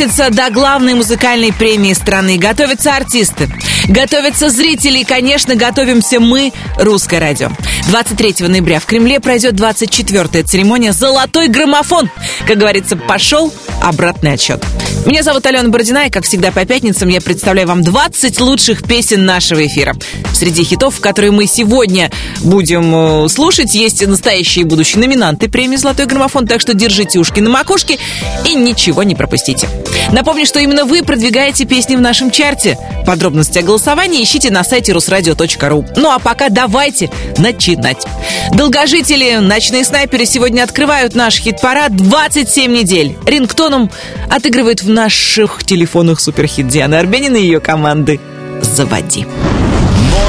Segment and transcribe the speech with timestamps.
[0.00, 2.38] месяца до главной музыкальной премии страны.
[2.38, 3.50] Готовятся артисты,
[3.86, 7.50] готовятся зрители и, конечно, готовимся мы, Русское радио.
[7.88, 12.08] 23 ноября в Кремле пройдет 24-я церемония «Золотой граммофон».
[12.46, 13.52] Как говорится, пошел
[13.82, 14.64] обратный отсчет.
[15.04, 19.24] Меня зовут Алена Бородина, и, как всегда, по пятницам я представляю вам 20 лучших песен
[19.24, 19.94] нашего эфира.
[20.32, 26.06] Среди хитов, которые мы сегодня будем э, слушать, есть настоящие и будущие номинанты премии «Золотой
[26.06, 27.98] граммофон», так что держите ушки на макушке
[28.46, 29.68] и ничего не пропустите.
[30.12, 32.78] Напомню, что именно вы продвигаете песни в нашем чарте.
[33.06, 35.86] Подробности о голосовании ищите на сайте русрадио.ру.
[35.96, 38.04] Ну а пока давайте начинать.
[38.52, 43.16] Долгожители, ночные снайперы сегодня открывают наш хит-парад 27 недель.
[43.26, 43.90] Рингтоном
[44.28, 48.20] отыгрывает в наших телефонах суперхит Дианы Арбенина и ее команды.
[48.62, 49.26] Заводи.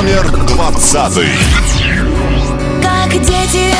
[0.01, 1.29] Номер двадцатый.
[2.81, 3.75] Как дети,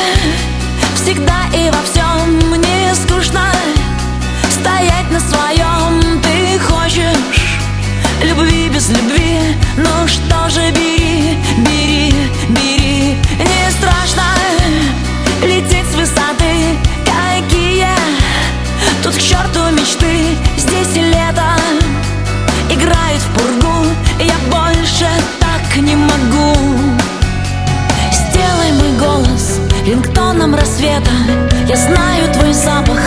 [0.96, 1.81] всегда и во
[8.72, 12.14] без любви, ну что же бери, бери,
[12.50, 13.18] бери.
[13.38, 14.24] Не страшно
[15.42, 17.88] лететь с высоты, какие
[19.04, 21.56] Тут к черту мечты, здесь лето
[22.70, 23.86] Играет в пургу,
[24.20, 26.56] я больше так не могу.
[28.12, 31.12] Сделай мой голос рингтоном рассвета.
[31.68, 33.01] Я знаю твой запах,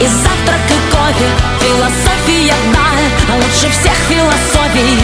[0.00, 1.28] и завтрак, и кофе
[1.60, 4.98] Философия, да, а лучше всех философий.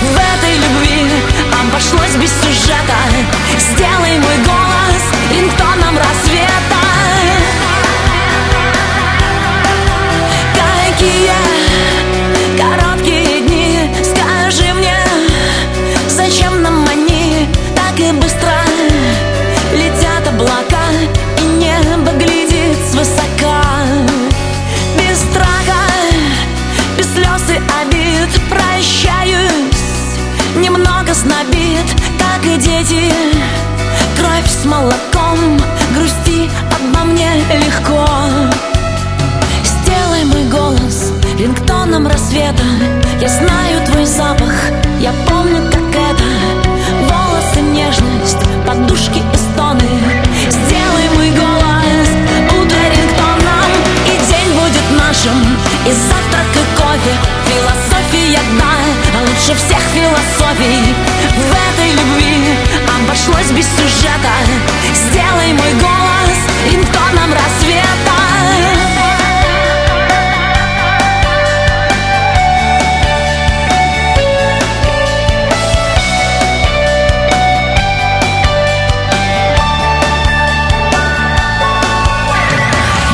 [0.00, 1.10] В этой любви
[1.60, 2.96] обошлось без сюжета.
[3.58, 4.67] Сделай мой голос
[31.38, 31.86] снобит
[32.18, 33.12] Как и дети,
[34.18, 35.58] кровь с молоком
[35.94, 38.06] Грусти обо мне легко.
[39.64, 42.62] Сделай мой голос рингтоном рассвета.
[43.20, 44.52] Я знаю твой запах,
[45.00, 46.24] я помню, как это.
[47.08, 49.88] Волосы, нежность, подушки и стоны.
[50.50, 52.08] Сделай мой голос
[52.50, 53.70] утро рингтоном.
[54.06, 55.40] И день будет нашим,
[55.86, 57.47] и завтрак, и кофе
[58.28, 60.94] Философия, да, а лучше всех философий.
[61.34, 62.58] В этой любви
[63.02, 64.34] обошлось без сюжета.
[64.92, 66.38] Сделай мой голос
[66.70, 68.18] рингтоном рассвета.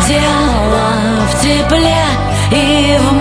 [0.09, 2.05] Дело в тепле
[2.51, 3.14] и в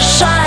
[0.00, 0.37] sunshine.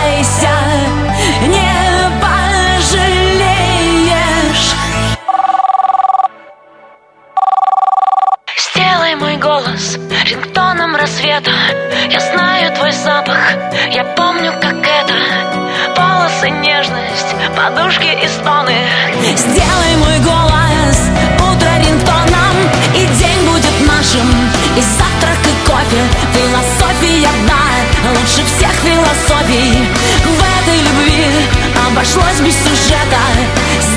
[32.12, 33.20] Обошлось без сюжета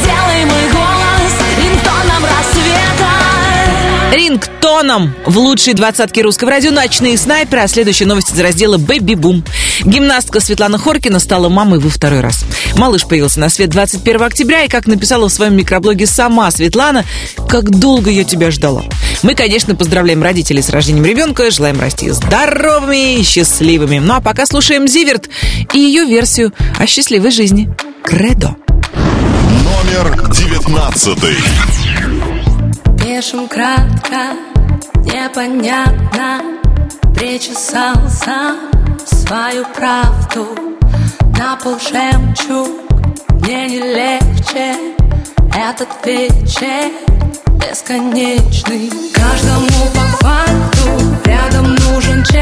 [0.00, 3.10] Сделай мой голос рингтоном рассвета
[4.12, 9.44] Рингтоном в лучшей двадцатке русского радио «Ночные снайперы», а следующие новости из раздела «Бэби Бум».
[9.84, 12.44] Гимнастка Светлана Хоркина стала мамой во второй раз.
[12.76, 17.04] Малыш появился на свет 21 октября, и, как написала в своем микроблоге сама Светлана,
[17.48, 18.84] «Как долго я тебя ждала».
[19.22, 23.98] Мы, конечно, поздравляем родителей с рождением ребенка, желаем расти здоровыми и счастливыми.
[23.98, 25.28] Ну а пока слушаем Зиверт
[25.72, 27.74] и ее версию о счастливой жизни.
[28.04, 28.54] Кредо.
[28.92, 31.36] Номер девятнадцатый.
[32.98, 34.36] Пишем кратко,
[35.04, 36.42] непонятно
[37.15, 38.59] Причесал сам
[39.06, 40.48] свою правду
[41.39, 42.68] На пол жемчуг
[43.41, 44.74] Мне не легче
[45.54, 46.92] Этот вечер
[47.59, 50.91] бесконечный Каждому по факту
[51.24, 52.34] Рядом нужен человек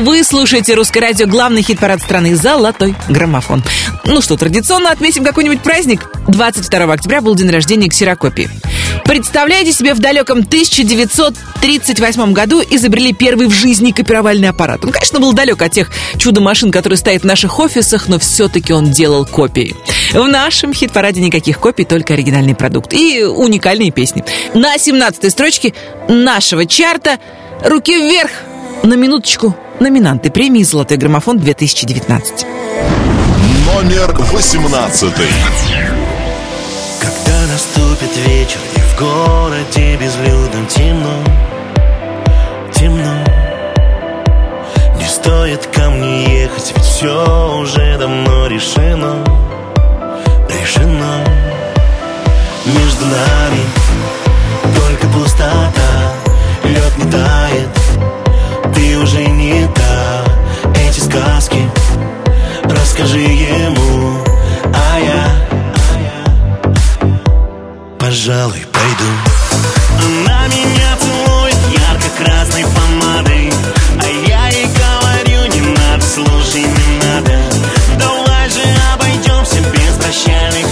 [0.00, 3.62] Вы слушаете «Русское радио», главный хит-парад страны «Золотой граммофон».
[4.06, 6.08] Ну что, традиционно отметим какой-нибудь праздник?
[6.26, 8.48] 22 октября был день рождения ксерокопии.
[9.04, 14.82] Представляете себе, в далеком 1938 году изобрели первый в жизни копировальный аппарат.
[14.86, 18.90] Он, конечно, был далек от тех чудо-машин, которые стоят в наших офисах, но все-таки он
[18.92, 19.76] делал копии.
[20.14, 22.94] В нашем хит-параде никаких копий, только оригинальный продукт.
[22.94, 24.24] И уникальные песни.
[24.54, 25.74] На 17-й строчке
[26.08, 27.18] нашего чарта
[27.62, 28.30] «Руки вверх»
[28.82, 32.46] На минуточку, номинанты премии «Золотой граммофон-2019».
[33.66, 35.26] Номер восемнадцатый.
[36.98, 41.12] Когда наступит вечер и в городе безлюдном темно,
[42.72, 43.24] темно
[44.98, 49.22] Не стоит ко мне ехать, ведь все уже давно решено,
[50.48, 51.22] решено
[52.64, 53.60] Между нами
[54.74, 56.14] только пустота,
[56.64, 57.79] лед не тает,
[58.80, 60.24] ты уже не та.
[60.74, 61.70] Эти сказки
[62.64, 64.24] расскажи ему,
[64.74, 65.26] а я
[67.98, 69.10] пожалуй, пойду.
[70.02, 71.56] Она меня целует
[71.90, 73.52] ярко-красной помадой
[74.00, 77.38] А я ей говорю, не надо, слушай, не надо.
[77.98, 78.62] Давай же
[78.94, 80.66] обойдемся без прощальных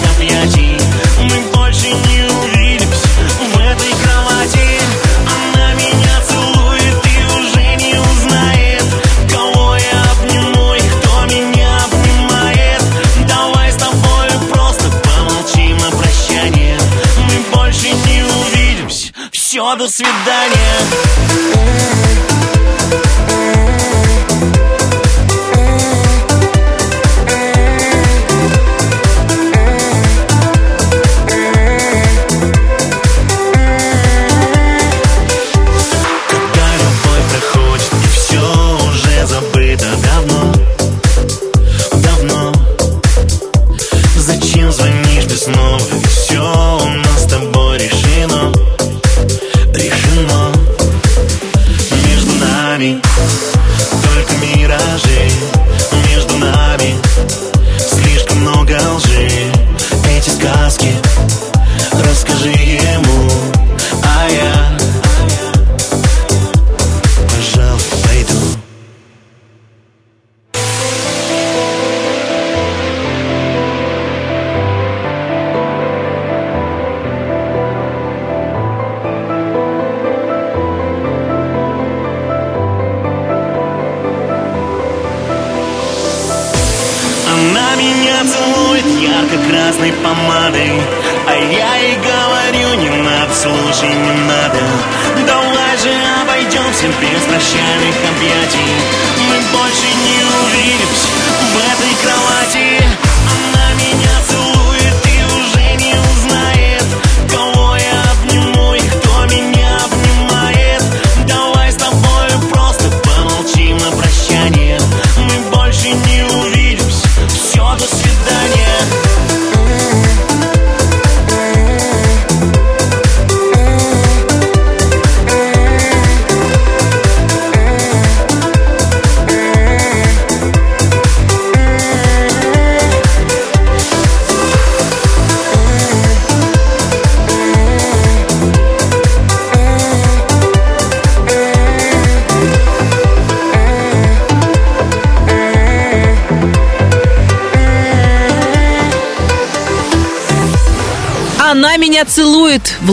[19.49, 20.79] Все, до свидания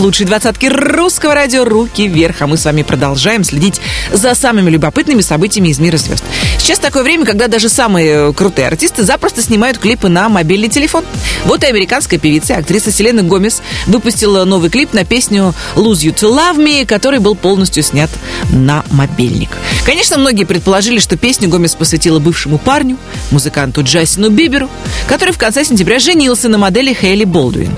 [0.05, 2.41] лучшей двадцатке русского радио «Руки вверх».
[2.41, 3.81] А мы с вами продолжаем следить
[4.13, 6.23] за самыми любопытными событиями из мира звезд.
[6.59, 11.03] Сейчас такое время, когда даже самые крутые артисты запросто снимают клипы на мобильный телефон.
[11.45, 16.13] Вот и американская певица и актриса Селена Гомес выпустила новый клип на песню «Lose You
[16.13, 18.11] To Love Me», который был полностью снят
[18.51, 19.49] на мобильник.
[19.85, 22.97] Конечно, многие предположили, что песню Гомес посвятила бывшему парню,
[23.31, 24.69] музыканту Джастину Биберу,
[25.07, 27.75] который в конце сентября женился на модели Хейли Болдуин.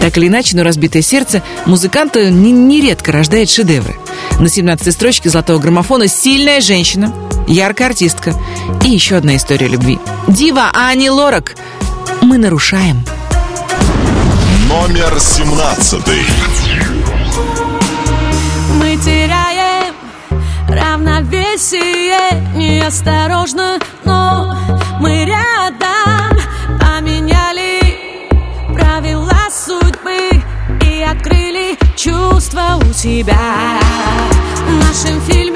[0.00, 3.96] Так или иначе, но разбитое сердце музыканта нередко рождает шедевры.
[4.38, 7.12] На 17-й строчке «Золотого граммофона» сильная женщина,
[7.48, 8.34] яркая артистка
[8.84, 9.98] и еще одна история любви.
[10.28, 11.56] Дива Ани Лорак.
[12.22, 13.04] Мы нарушаем.
[14.68, 16.22] Номер семнадцатый.
[18.74, 19.94] Мы теряем
[20.68, 22.18] равновесие
[22.54, 23.78] Неосторожно,
[33.08, 33.78] чувства
[34.66, 35.47] у себя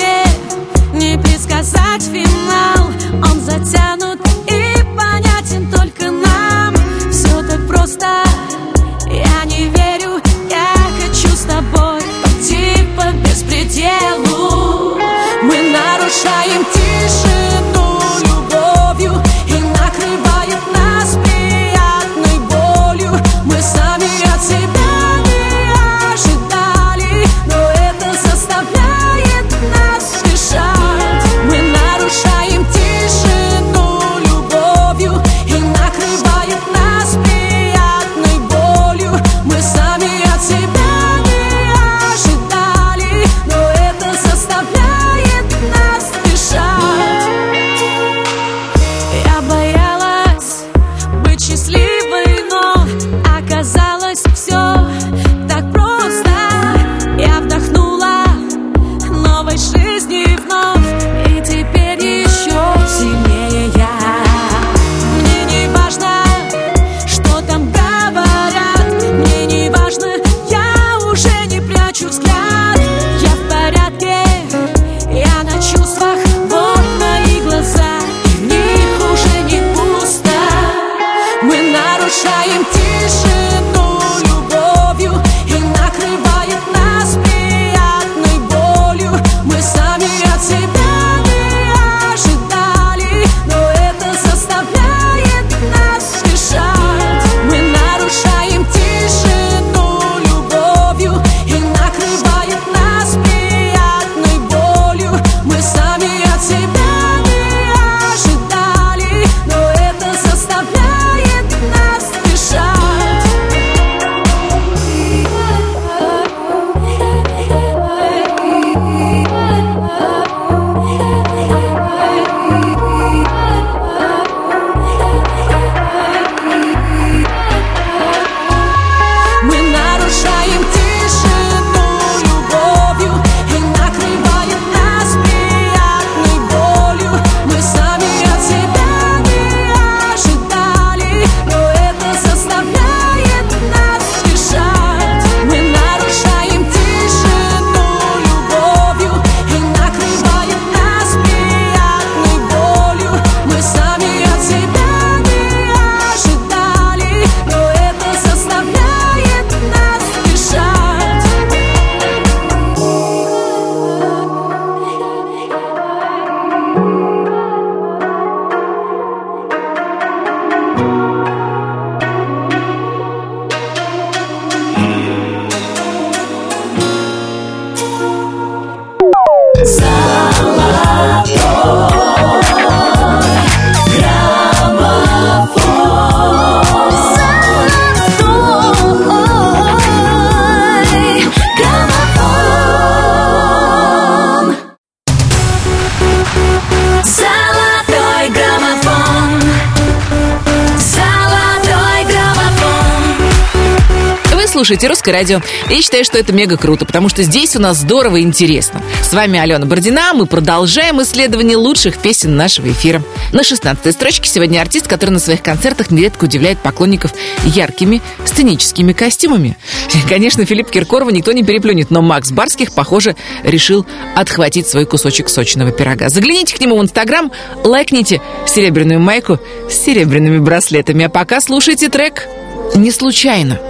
[204.73, 205.41] слушаете «Русское радио».
[205.69, 208.81] Я считаю, что это мега круто, потому что здесь у нас здорово и интересно.
[209.03, 210.15] С вами Алена Бородина.
[210.15, 213.03] Мы продолжаем исследование лучших песен нашего эфира.
[213.33, 217.13] На 16-й строчке сегодня артист, который на своих концертах нередко удивляет поклонников
[217.45, 219.59] яркими сценическими костюмами.
[220.09, 223.85] Конечно, Филипп Киркорова никто не переплюнет, но Макс Барских, похоже, решил
[224.17, 226.09] отхватить свой кусочек сочного пирога.
[226.09, 227.31] Загляните к нему в Инстаграм,
[227.63, 229.39] лайкните серебряную майку
[229.69, 231.05] с серебряными браслетами.
[231.05, 232.27] А пока слушайте трек
[232.75, 233.61] «Не случайно».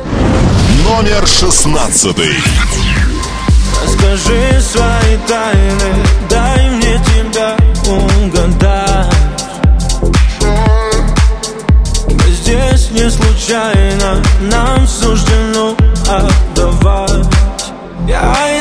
[0.85, 2.35] Номер шестнадцатый.
[3.83, 9.15] Расскажи свои тайны, дай мне тебя угадать
[12.09, 15.77] Мы здесь не случайно, нам суждено
[16.09, 17.27] отдавать
[18.07, 18.52] Я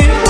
[0.00, 0.27] You.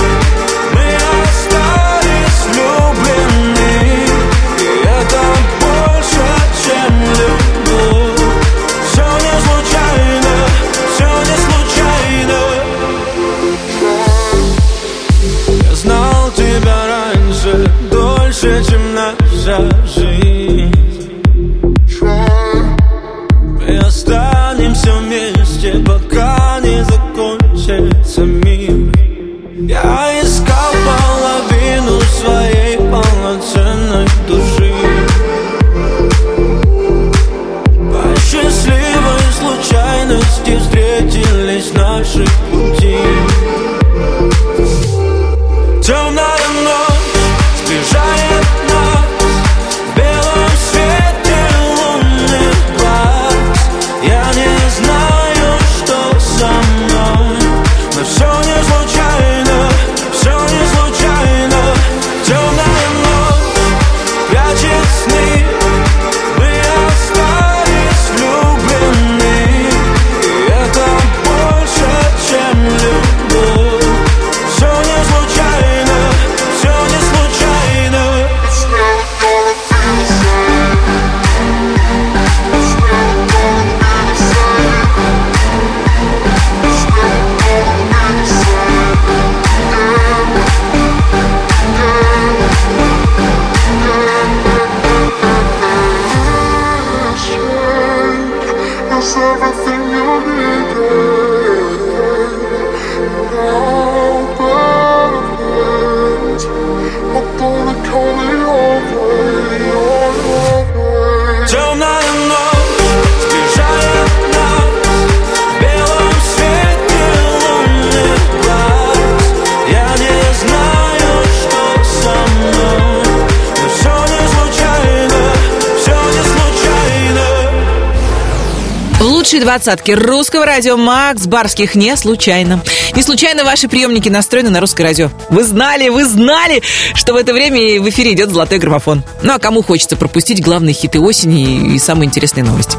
[129.59, 132.63] Двадцатки русского радио Макс Барских не случайно.
[132.95, 135.11] Не случайно ваши приемники настроены на русское радио.
[135.29, 139.03] Вы знали, вы знали, что в это время в эфире идет золотой граммофон.
[139.21, 142.77] Ну а кому хочется пропустить главные хиты осени и самые интересные новости?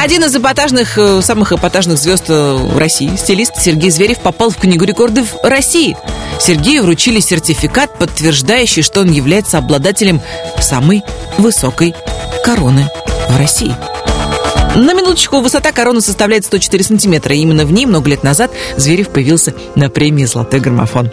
[0.00, 4.58] Один из эпатажных, э, самых эпатажных звезд э, в России, стилист Сергей Зверев, попал в
[4.58, 5.96] Книгу рекордов России.
[6.38, 10.22] Сергею вручили сертификат, подтверждающий, что он является обладателем
[10.60, 11.02] самой
[11.38, 11.96] высокой
[12.44, 12.88] короны
[13.28, 13.74] в России.
[14.74, 17.34] На минуточку, высота короны составляет 104 сантиметра.
[17.34, 21.10] И именно в ней много лет назад Зверев появился на премии «Золотой граммофон».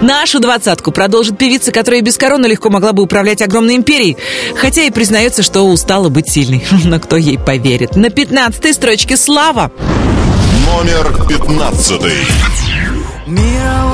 [0.00, 4.16] Нашу двадцатку продолжит певица, которая без короны легко могла бы управлять огромной империей.
[4.56, 6.64] Хотя и признается, что устала быть сильной.
[6.84, 7.96] Но кто ей поверит?
[7.96, 9.70] На пятнадцатой строчке «Слава».
[10.66, 12.12] Номер пятнадцатый.
[13.26, 13.85] Знает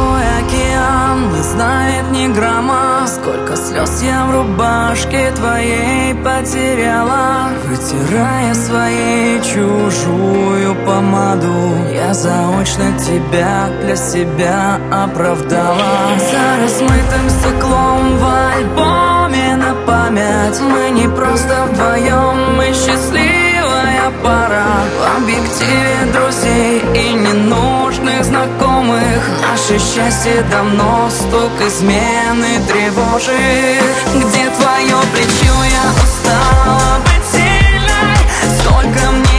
[2.23, 3.07] ни грамма.
[3.07, 7.49] Сколько слез я в рубашке твоей потеряла.
[7.67, 16.19] Вытирая своей чужую помаду Я заочно тебя для себя оправдала.
[16.19, 18.25] За размытым стеклом в
[18.57, 23.42] альбоме на память Мы не просто вдвоем, мы счастливая
[24.23, 24.65] пара
[24.99, 29.21] В объективе друзей и ненужных знакомых.
[29.43, 33.97] Наше счастье давно стук измены тревожит.
[34.15, 38.19] Где твое плечо, я устала быть сильной.
[38.61, 39.32] Сколько мне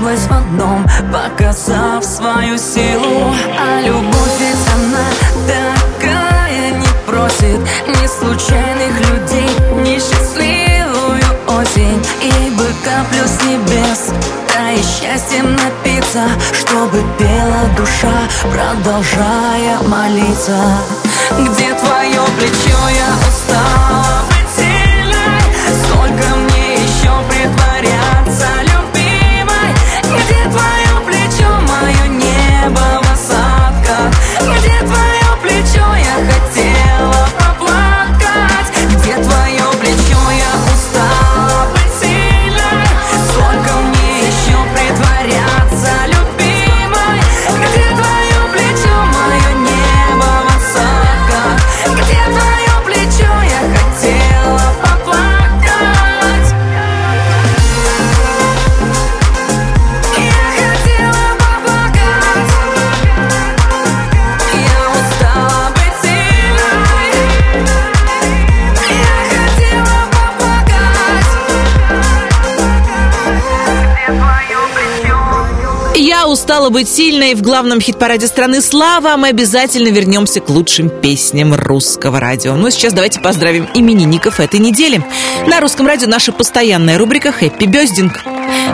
[0.00, 3.34] в одном Показав свою силу.
[3.58, 5.06] А любовь ведь она
[5.46, 9.50] такая Не просит ни случайных людей
[9.82, 12.02] Ни счастливую осень.
[12.22, 12.50] И
[12.84, 14.10] каплю с небес
[14.48, 20.58] Да и счастьем напиться Чтобы пела душа Продолжая молиться.
[21.32, 24.29] Где твое плечо, я устала
[76.50, 79.16] Я устала быть сильной в главном хит-параде страны «Слава».
[79.16, 82.56] Мы обязательно вернемся к лучшим песням русского радио.
[82.56, 85.00] Ну, сейчас давайте поздравим именинников этой недели.
[85.46, 88.24] На русском радио наша постоянная рубрика «Хэппи Бездинг».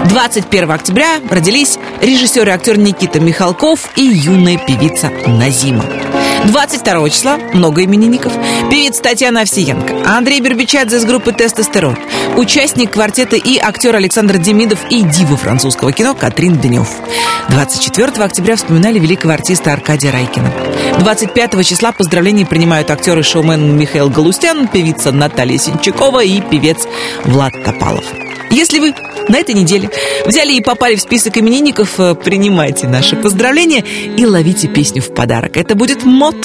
[0.09, 5.85] 21 октября родились режиссер и актер Никита Михалков и юная певица Назима.
[6.47, 8.33] 22 числа много именинников.
[8.71, 11.97] Певица Татьяна Овсиенко, Андрей Бербичадзе из группы «Тестостерон»,
[12.37, 16.89] участник квартета и актер Александр Демидов и дива французского кино Катрин Днев.
[17.49, 20.53] 24 октября вспоминали великого артиста Аркадия Райкина.
[21.01, 26.87] 25 числа поздравления принимают актер и шоумен Михаил Галустян, певица Наталья Синчакова и певец
[27.25, 28.05] Влад Топалов.
[28.57, 28.95] Если вы
[29.29, 29.91] на этой неделе
[30.25, 33.85] взяли и попали в список именинников, э, принимайте наши поздравления
[34.17, 35.59] и ловите песню в подарок.
[35.59, 36.37] Это будет мод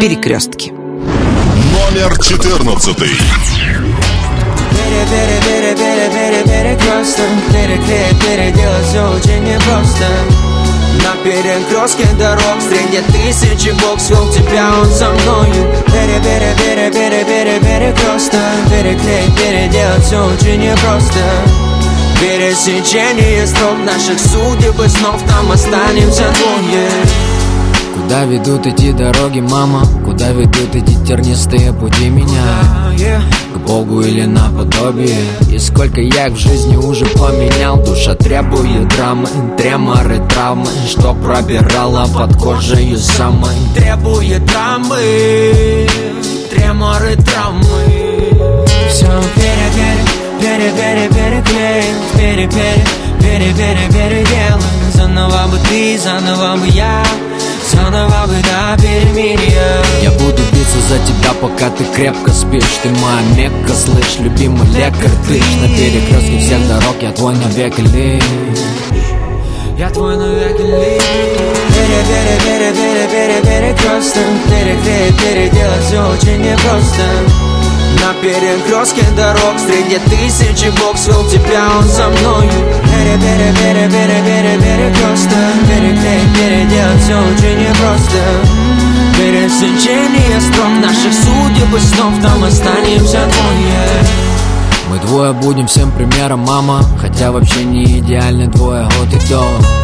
[0.00, 0.70] «Перекрестки».
[0.72, 2.96] Номер 14.
[6.44, 10.51] Перекресток, переклеить, переделать все очень непросто
[11.02, 12.60] На перекрестке дорог.
[12.60, 15.74] Среди тысячи свел тебя он со мною.
[15.86, 21.20] Пере, пере, пере, пере, пере, перекресток Переклеить, переделать все очень непросто.
[22.20, 26.88] Пересечение строк наших судеб и снов Там останемся двое
[27.94, 29.82] Куда ведут эти дороги, мама?
[30.04, 33.22] Куда ведут эти тернистые пути меня?
[33.54, 35.18] К Богу или наподобие?
[35.50, 39.28] И сколько я их в жизни уже поменял Душа требует драмы,
[39.58, 45.86] треморы, травмы Что пробирала под кожей самой Требует травмы,
[46.50, 47.64] треморы, травмы
[48.88, 49.68] Все пере,
[50.40, 52.84] пере, пере, пере, переклеим Пере, пере,
[53.20, 54.60] пере, пере, переделаем
[54.94, 57.02] Заново бы ты, заново бы я
[57.72, 62.78] Заново бы до перемирия Я буду биться за тебя, пока ты крепко спишь.
[62.82, 65.10] Ты моя мекка, слышь, любимый лекарь.
[65.26, 68.22] Ты ж на перекрестке всех дорог, я твой навеки лишь.
[69.78, 71.02] Я твой навеки лишь.
[71.72, 77.51] Пере, пере, пере, пере, пере, перекресток Переклеить, переделать все очень непросто
[78.02, 79.54] На перекрестке дорог.
[79.58, 82.50] Среди тысячи бог свел тебя он со мною.
[82.82, 85.38] Пере, пере, пере, пере, пере, перекресток
[85.68, 88.18] Переклеить, переделать все очень непросто
[89.16, 94.22] Пересечение строк наших судеб и снов Там останемся двое.
[94.90, 96.82] Мы двое будем всем примером, мама.
[97.00, 99.81] Хотя вообще не идеальны двое от и до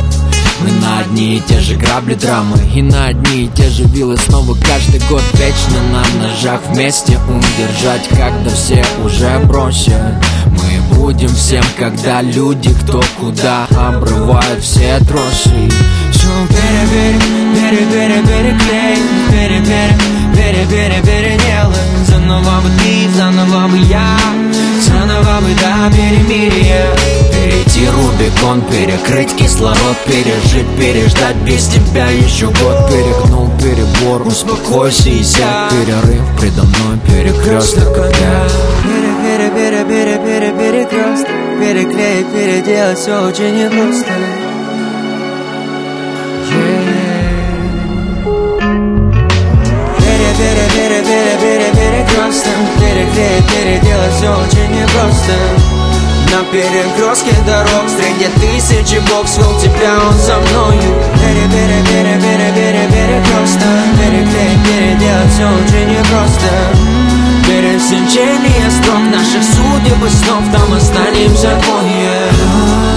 [0.61, 2.59] Мы на одни и те же грабли драмы.
[2.75, 8.09] И на одни и те же вилы снова каждый год Вечно на ножах вместе удержать
[8.09, 9.95] Когда все уже бросят
[10.51, 15.71] Мы будем всем, когда люди кто куда Обрывают все тросы.
[16.11, 17.19] Все пере, пере,
[17.55, 19.97] пере, пере, переклеим Пере, пере,
[20.35, 24.19] пере, пере, переделаем Заново бы ты, заново бы я.
[24.81, 27.28] Заново бы до перемирия
[27.79, 32.89] Перейти Рубикон, перекрыть кислород Пережить, переждать без тебя еще год.
[32.89, 35.71] Перегнул перебор, успокойся и сядь.
[35.71, 41.29] Перерыв предо мной, перекресток опять Пере, пере, пере, пере, пере, перекресток.
[41.61, 44.13] Переклеить, переделать все очень непросто.
[52.81, 55.78] Пере, пере, переделать все очень непросто
[56.33, 57.89] На перекрестке дорог.
[57.89, 61.09] Среди тысячи Бог свел тебя, он за мною.
[61.21, 66.49] Пере, пере, пере, пере, пере, перекресток Переклеить, переделать все очень непросто
[67.47, 72.88] Пересечение строк наших судеб и снов Там останемся двое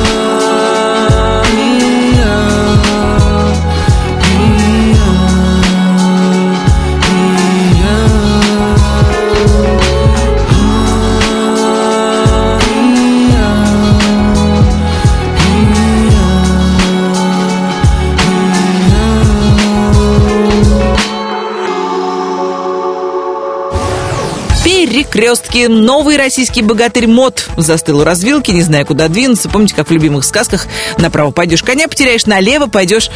[25.31, 25.67] Перекрестки.
[25.67, 29.47] Новый российский богатырь мод застыл у развилки, не зная, куда двинуться.
[29.47, 30.67] Помните, как в любимых сказках
[30.97, 33.09] направо пойдешь, коня потеряешь, налево пойдешь,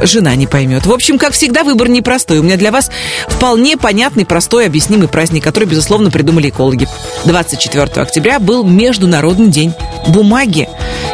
[0.00, 0.86] жена не поймет.
[0.86, 2.40] В общем, как всегда, выбор непростой.
[2.40, 2.90] У меня для вас
[3.28, 6.88] вполне понятный, простой, объяснимый праздник, который, безусловно, придумали экологи.
[7.26, 9.72] 24 октября был Международный день
[10.08, 10.68] бумаги.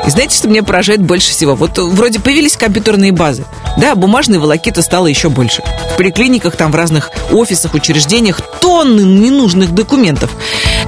[0.07, 1.55] И знаете, что меня поражает больше всего?
[1.57, 3.45] Вот вроде появились компьютерные базы.
[3.79, 5.63] Да, бумажной волокита стало еще больше.
[5.95, 10.31] В поликлиниках, там в разных офисах, учреждениях тонны ненужных документов.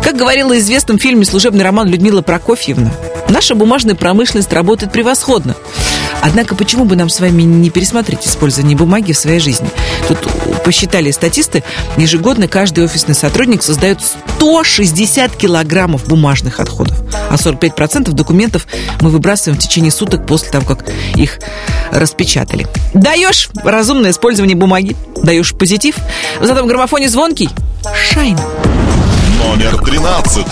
[0.03, 2.91] Как говорила в известном фильме «Служебный роман» Людмила Прокофьевна,
[3.29, 5.55] наша бумажная промышленность работает превосходно.
[6.21, 9.71] Однако почему бы нам с вами не пересмотреть использование бумаги в своей жизни?
[10.09, 10.19] Тут
[10.65, 11.63] посчитали статисты,
[11.97, 13.99] ежегодно каждый офисный сотрудник создает
[14.37, 16.99] 160 килограммов бумажных отходов,
[17.31, 18.67] а 45% документов
[19.01, 21.39] мы выбрасываем в течение суток после того, как их
[21.91, 22.67] распечатали.
[22.95, 25.97] Даешь разумное использование бумаги, даешь позитив,
[26.41, 27.51] в задом граммофоне звонкий
[28.13, 28.39] шайн.
[29.45, 30.47] Номер 13.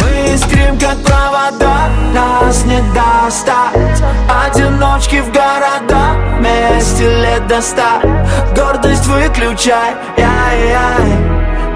[0.00, 4.02] Мы искрим, как провода, нас не достать.
[4.46, 8.00] Одиночки в города, вместе лет до ста.
[8.56, 11.08] Гордость выключай, яй-яй,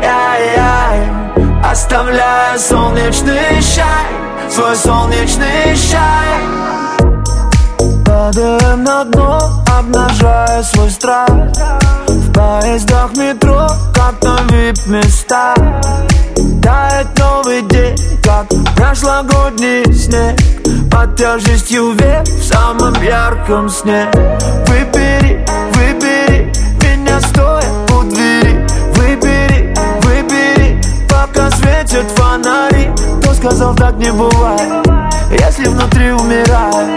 [0.02, 1.22] яй-яй
[1.64, 6.81] Оставляя солнечный шай, свой солнечный шай
[8.12, 9.38] Падаем на дно,
[9.78, 11.30] обнажая свой страх.
[12.08, 15.54] В поездах метро, как на вип-места.
[16.62, 20.36] Тает новый день, как прошлогодний снег.
[20.90, 24.10] Под тяжестью век в самом ярком сне.
[24.66, 27.64] Выбери, выбери меня стоя
[27.96, 32.90] у двери Выбери, выбери, пока светят фонари
[33.42, 34.86] сказал так не бывает,
[35.32, 36.96] если внутри умираю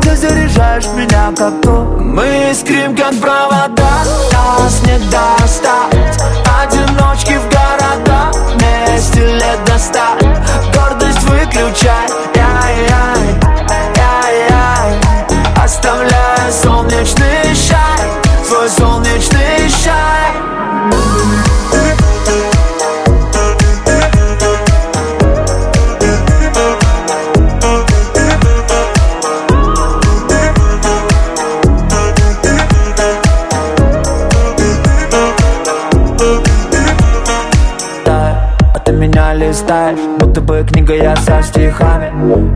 [0.00, 1.98] Ты заряжаешь меня как то.
[2.00, 4.02] Мы искрим как провода,
[4.32, 6.18] нас не достать.
[6.62, 10.16] Одиночки в города, вместе лет до ста.
[10.74, 13.40] Гордость выключай, яй-яй,
[13.94, 14.98] яй-яй
[15.62, 18.00] Оставляя солнечный шай,
[18.46, 20.51] свой солнечный шай
[40.32, 42.10] Будто бы книга я со стихами.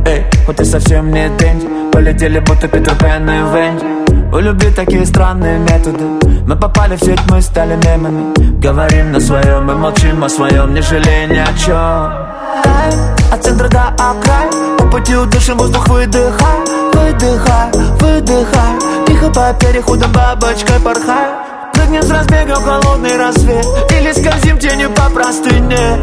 [0.09, 4.35] Эй, вот ты совсем не Дэнди Полетели будто Питер Пен и Венди.
[4.35, 6.05] У любви такие странные методы.
[6.47, 8.33] Мы попали в сеть, мы стали мемами.
[8.63, 12.27] Говорим на своем, мы молчим о своем Не жалея ни о чем
[13.31, 16.61] от центра до окрай По пути удышим воздух, выдыхай
[16.95, 19.05] Выдыхай, выдыхай.
[19.07, 21.29] Тихо по переходам бабочкой порхай.
[21.75, 23.67] Прыгнем с разбега в холодный рассвет.
[23.93, 26.01] Или скользим тенью по простыне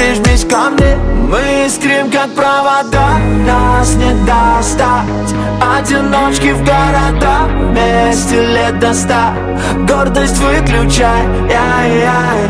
[0.00, 0.96] Прижмись ко мне.
[1.28, 3.18] Мы искрим, как провода.
[3.46, 5.34] Нас не достать.
[5.60, 9.34] Одиночки в города Вместе лет до ста.
[9.86, 11.22] Гордость выключай.
[11.50, 12.40] Яй-яй,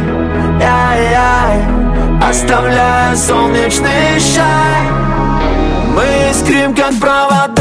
[0.60, 1.64] яй-яй
[2.22, 4.84] Оставляя солнечный шай
[5.88, 7.60] Мы искрим, как провода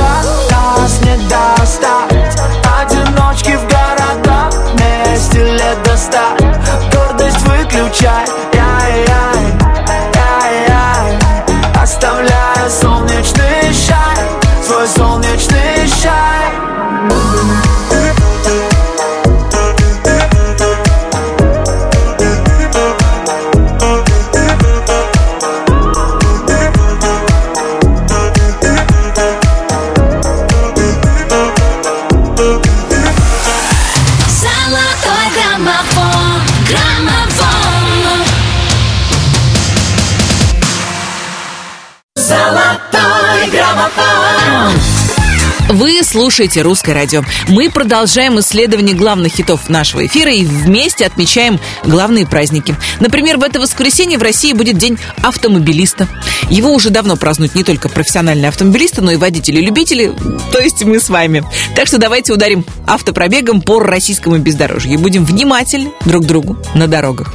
[46.10, 47.24] слушаете «Русское радио».
[47.50, 52.76] Мы продолжаем исследование главных хитов нашего эфира и вместе отмечаем главные праздники.
[53.00, 56.08] Например, в это воскресенье в России будет День автомобилиста.
[56.50, 60.12] Его уже давно празднуют не только профессиональные автомобилисты, но и водители-любители,
[60.52, 61.44] то есть мы с вами.
[61.76, 67.32] Так что давайте ударим автопробегом по российскому бездорожью и будем внимательны друг другу на дорогах.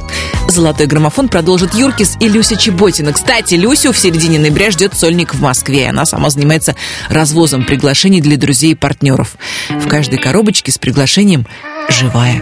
[0.47, 3.13] Золотой граммофон продолжит Юркис и Люся Чеботина.
[3.13, 5.89] Кстати, Люсю в середине ноября ждет сольник в Москве.
[5.89, 6.75] Она сама занимается
[7.09, 9.35] развозом приглашений для друзей и партнеров.
[9.69, 11.45] В каждой коробочке с приглашением
[11.89, 12.41] живая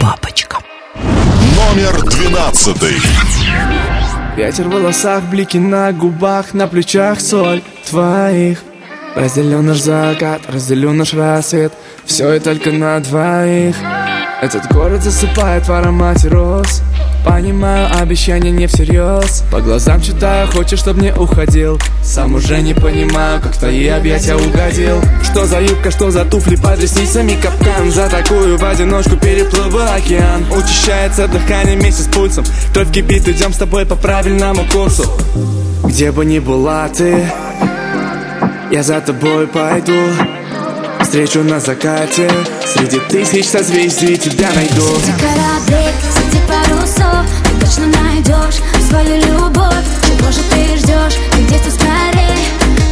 [0.00, 0.58] бабочка.
[0.94, 2.96] Номер двенадцатый.
[4.36, 8.58] Ветер в волосах, блики на губах, на плечах соль твоих
[9.14, 11.72] Разделю наш закат, разделю наш рассвет
[12.04, 13.76] Все и только на двоих
[14.42, 16.82] Этот город засыпает в аромате роз.
[17.24, 19.42] Понимаю, обещания не всерьез.
[19.50, 21.80] По глазам читаю, хочешь, чтоб не уходил.
[22.02, 25.00] Сам уже не понимаю, как в твои объятия угодил.
[25.22, 27.90] Что за юбка, что за туфли под ресницами капкан.
[27.90, 30.44] За такую в одиночку переплыву океан.
[30.52, 32.44] Учащается дыхание вместе с пульсом.
[32.74, 35.04] Кровь кипит, идем с тобой по правильному курсу.
[35.84, 37.24] Где бы ни была ты
[38.70, 39.94] Я за тобой пойду
[41.06, 42.28] Встречу на закате.
[42.66, 44.82] Среди тысяч созвездий тебя найду.
[44.82, 49.86] Среди кораблей, среди парусов Ты точно найдешь свою любовь.
[50.04, 51.14] Чего же ты ждешь?
[51.30, 52.36] Ты где-то скорей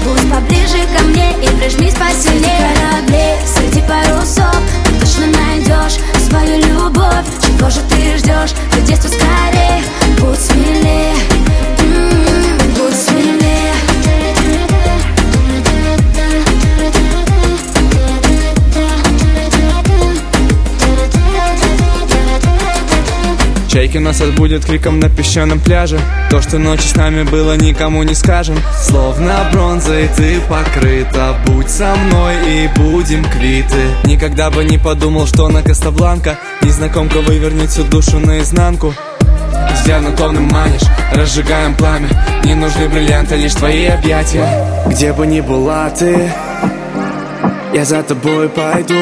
[0.04, 2.54] Будь поближе ко мне и прижмись посильнее.
[2.54, 5.98] Среди кораблей, среди парусов Ты точно найдешь
[6.28, 7.26] свою любовь.
[7.44, 8.54] Чего же ты ждешь?
[8.70, 9.82] Ты где-то скорей
[10.20, 11.14] Будь смелее.
[11.80, 12.23] М,
[23.74, 25.98] Чайки нас отбудет криком на песчаном пляже.
[26.30, 28.56] То, что ночью с нами было, никому не скажем.
[28.80, 31.34] Словно бронзой ты покрыта.
[31.44, 33.82] Будь со мной и будем квиты.
[34.04, 38.94] Никогда бы не подумал, что на Кастабланка Незнакомка вывернет всю душу наизнанку.
[39.72, 42.06] Взглядом томным манишь, разжигаем пламя.
[42.44, 44.84] Не нужны бриллианты, лишь твои объятия.
[44.86, 46.30] Где бы ни была ты
[47.72, 48.94] Я за тобой пойду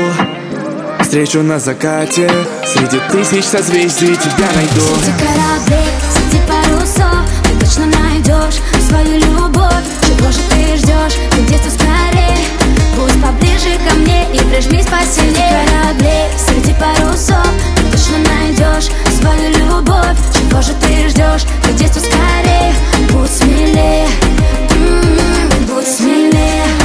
[1.12, 2.26] Встречу на закате.
[2.64, 4.80] Среди тысяч созвездий тебя найду.
[4.80, 9.84] Среди кораблей, среди парусов Ты точно найдешь свою любовь.
[10.06, 11.18] Чего же ты ждешь?
[11.32, 12.38] Ты где-то скорей
[12.96, 15.34] Будь поближе ко мне и прижмись посильнее.
[15.36, 17.46] Среди кораблей, среди парусов
[17.76, 20.16] Ты точно найдешь свою любовь.
[20.32, 21.44] Чего же ты ждешь?
[21.62, 22.72] Ты где-то скорей
[23.10, 24.08] Будь смелее.
[24.80, 26.81] М, Будь смелее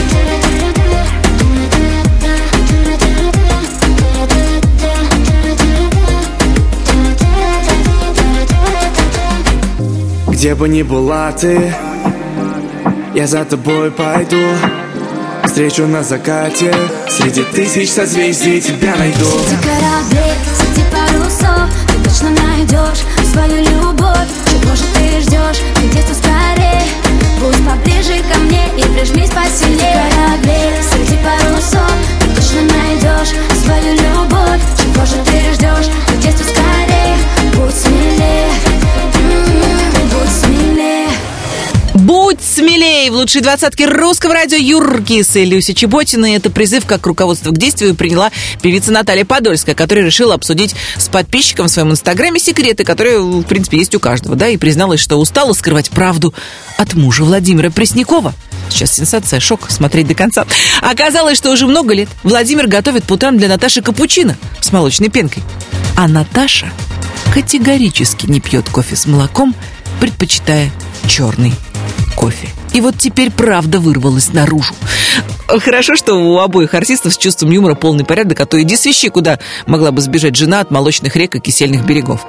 [10.38, 11.74] Где бы ни была ты
[13.16, 14.38] Я за тобой пойду.
[15.44, 16.72] Встречу на закате
[17.10, 19.26] Среди тысяч созвездий тебя найду.
[19.26, 24.30] Среди кораблей, среди парусов Ты точно найдешь свою любовь.
[24.52, 25.58] Чего же ты ждешь?
[25.74, 26.86] Ты где-то скорей
[27.40, 30.06] Будь поближе ко мне и прижмись посильнее.
[30.12, 33.34] Кораблей, среди парусов Ты точно найдешь
[33.66, 34.62] свою любовь.
[34.78, 35.90] Чего же ты ждешь?
[36.06, 37.16] Ты где-то скорей
[37.56, 38.52] Будь смелее.
[38.70, 39.87] М, Будь смелее
[41.98, 43.10] Будь смелее!
[43.10, 46.36] В лучшей двадцатке русского радио Юркис и Люся Чеботина.
[46.36, 48.30] Это призыв как руководство к действию приняла
[48.62, 53.80] певица Наталья Подольская, которая решила обсудить с подписчиком в своем инстаграме секреты, которые, в принципе,
[53.80, 56.36] есть у каждого, да, и призналась, что устала скрывать правду
[56.78, 58.36] от мужа Владимира Преснякова.
[58.70, 60.46] Сейчас сенсация, шок, смотреть до конца.
[60.84, 65.42] Оказалось, что уже много лет Владимир готовит по для Наташи капучино с молочной пенкой.
[65.96, 66.72] А Наташа
[67.34, 69.56] категорически не пьет кофе с молоком,
[70.00, 70.70] предпочитая
[71.10, 71.54] черный
[72.16, 72.50] кофе.
[72.74, 74.74] И вот теперь правда вырвалась наружу.
[75.48, 79.40] Хорошо, что у обоих артистов с чувством юмора полный порядок, а то иди свищи, куда
[79.66, 82.26] могла бы сбежать жена от молочных рек и кисельных берегов.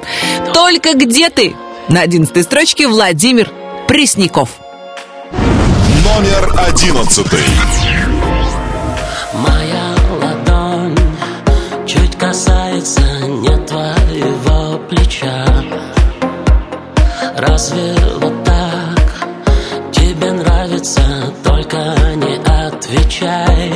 [0.55, 1.55] Только где ты?
[1.89, 3.51] На одиннадцатой строчке Владимир
[3.87, 4.51] Пресняков.
[6.05, 7.41] Номер одиннадцатый.
[9.35, 10.97] Моя ладонь
[11.87, 15.45] чуть касается не твоего плеча
[17.37, 17.95] Разве
[23.19, 23.73] отвечай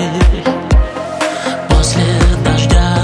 [1.69, 2.03] После
[2.45, 2.97] дождя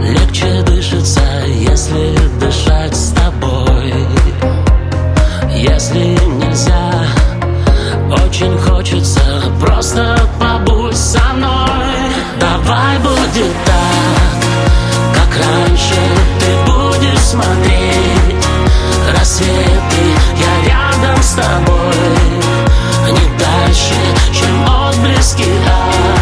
[0.00, 3.94] легче дышится, если дышать с тобой.
[5.54, 7.04] Если нельзя,
[8.10, 9.20] очень хочется
[9.60, 11.50] Просто побудь со мной.
[12.38, 16.00] Давай будет так Как раньше
[16.40, 18.46] ты будешь смотреть.
[19.16, 20.04] Рассветы
[20.38, 21.77] Я рядом с тобой
[25.18, 26.17] Не дальше, чем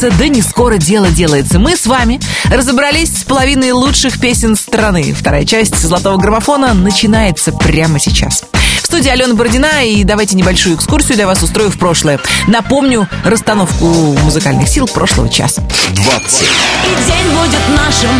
[0.00, 1.58] сказывается, да не скоро дело делается.
[1.58, 2.20] Мы с вами
[2.50, 5.14] разобрались с половиной лучших песен страны.
[5.14, 8.44] Вторая часть «Золотого граммофона» начинается прямо сейчас.
[8.82, 12.18] В студии Алена Бородина, и давайте небольшую экскурсию для вас устрою в прошлое.
[12.46, 13.86] Напомню расстановку
[14.22, 15.62] музыкальных сил прошлого часа.
[15.92, 18.10] 20, И день будет нашим,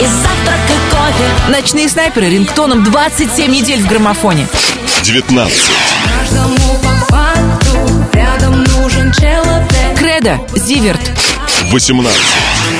[0.00, 4.48] и завтрак, и кофе Ночные снайперы рингтоном 27 недель в граммофоне.
[5.02, 5.52] 19,
[10.18, 11.00] Кредо, Зиверт,
[11.70, 12.20] 18,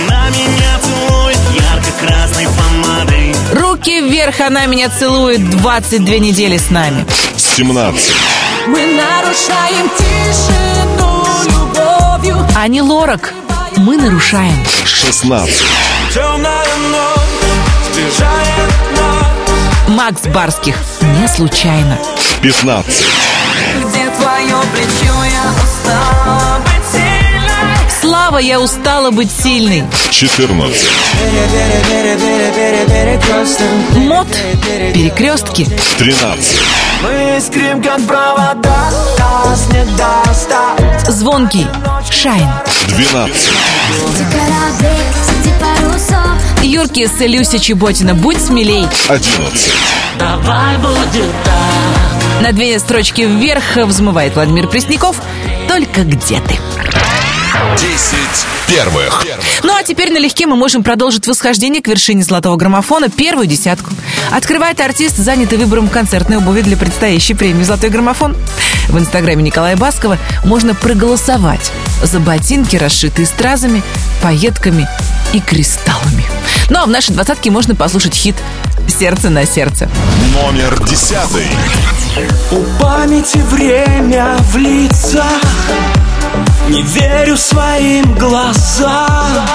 [0.09, 7.05] На меня целует ярко-красной помадой Руки вверх, она меня целует 22 недели с нами.
[7.37, 8.13] 17,
[8.69, 13.35] Мы нарушаем тишину любовью Ани Лорак,
[13.77, 14.57] мы нарушаем.
[14.87, 15.55] 16,
[16.15, 20.77] Темная ночь сближает нас Макс Барских,
[21.21, 21.99] не случайно.
[22.41, 23.05] 15,
[23.81, 26.76] Где твое плечо, я устала
[28.27, 29.85] Слава, я устала быть сильной.
[30.11, 30.91] 14,
[33.99, 34.27] Мод,
[34.93, 35.69] перекрестки.
[35.97, 36.61] 13,
[37.05, 41.69] Мы искрим, как провода Нас не достать Звонкий,
[42.11, 42.49] Шайн.
[42.89, 43.37] 12,
[46.65, 48.89] Юрки с Люся Чеботина, будь смелей.
[49.09, 49.73] 11,
[50.19, 55.15] Давай будет так На две строчки вверх взмывает Владимир Пресняков.
[55.69, 56.59] Только где ты?
[57.79, 58.19] 10
[58.69, 59.25] первых.
[59.63, 63.91] Ну а теперь налегке мы можем продолжить восхождение к вершине золотого граммофона, первую десятку.
[64.31, 68.37] Открывает артист, занятый выбором концертной обуви для предстоящей премии «Золотой граммофон».
[68.89, 73.83] В инстаграме Николая Баскова можно проголосовать за ботинки, расшитые стразами,
[74.23, 74.89] пайетками
[75.33, 76.25] и кристаллами.
[76.71, 78.37] Ну а в нашей двадцатке можно послушать хит
[78.89, 79.89] «Сердце на сердце».
[80.33, 81.17] Номер 10.
[82.53, 85.43] У памяти время в лицах
[86.69, 89.47] Не верю своим глазам.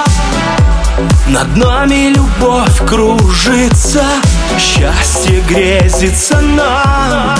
[1.28, 4.04] Над нами любовь кружится
[4.58, 7.36] Счастье грезится нам.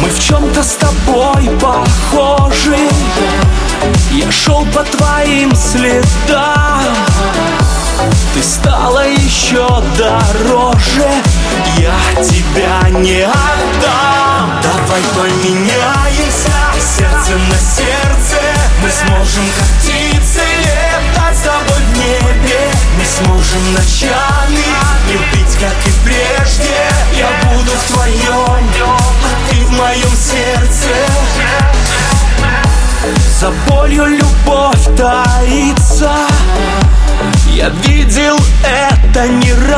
[0.00, 2.78] Мы в чем-то с тобой похожи.
[4.12, 6.82] Я шел по твоим следам.
[8.34, 9.66] Ты стала еще
[9.98, 11.08] дороже.
[11.78, 14.50] Я тебя не отдам.
[14.62, 18.40] Давай поменяемся Сердце на сердце.
[18.80, 22.70] Мы сможем как птицы Летать с тобой в небе.
[22.96, 24.64] Мы сможем ночами
[25.10, 26.70] Любить как и прежде.
[27.16, 28.70] Я буду в твоем
[29.24, 30.94] А ты в моем сердце.
[33.40, 36.12] За болью любовь таится.
[37.48, 39.73] Я видел это не раз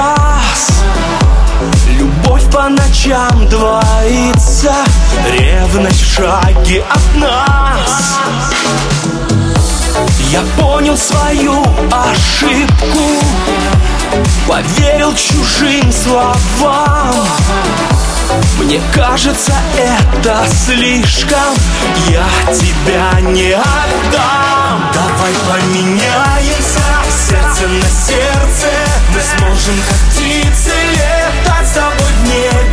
[3.07, 4.74] ночам двоится
[5.30, 8.18] Ревность в шаге от нас.
[10.30, 13.22] Я понял свою ошибку
[14.48, 17.14] Поверил чужим словам.
[18.59, 21.54] Мне кажется, это слишком
[22.09, 24.90] Я тебя не отдам.
[24.92, 26.80] Давай поменяемся
[27.28, 28.68] Сердце на сердце
[29.14, 31.66] Мы сможем как птицы Летать.
[31.66, 32.65] С тобой в небе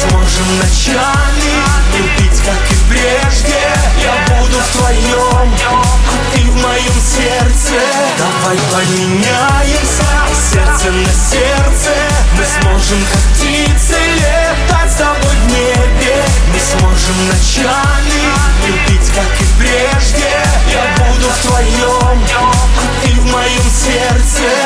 [0.00, 1.52] сможем ночами
[1.96, 3.60] любить, как и прежде.
[4.02, 7.80] Я буду в твоем, а ты в моем сердце.
[8.18, 10.08] Давай поменяемся,
[10.52, 11.92] сердце на сердце.
[12.36, 16.24] Мы сможем, как птицы, летать с тобой в небе.
[16.52, 18.20] Мы сможем ночами
[18.66, 20.32] любить, как и прежде.
[20.72, 24.59] Я буду в твоем, а ты в моем сердце.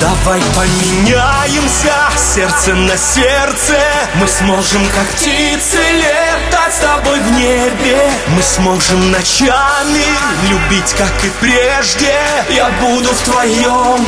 [0.00, 3.78] Давай поменяемся сердце на сердце.
[4.16, 8.10] Мы сможем как птицы летать с тобой в небе.
[8.28, 10.04] Мы сможем ночами
[10.48, 12.14] любить как и прежде.
[12.50, 14.06] Я буду в твоем,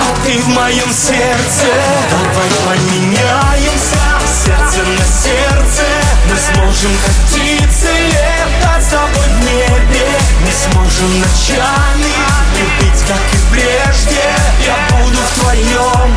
[0.00, 1.66] а ты в моем сердце.
[2.10, 4.13] Давай поменяемся
[4.44, 5.84] сердце на сердце
[6.30, 10.06] Мы сможем как птицы летать с тобой в небе
[10.40, 12.12] Мы сможем ночами
[12.58, 14.22] любить как и прежде
[14.64, 16.12] Я буду в твоем,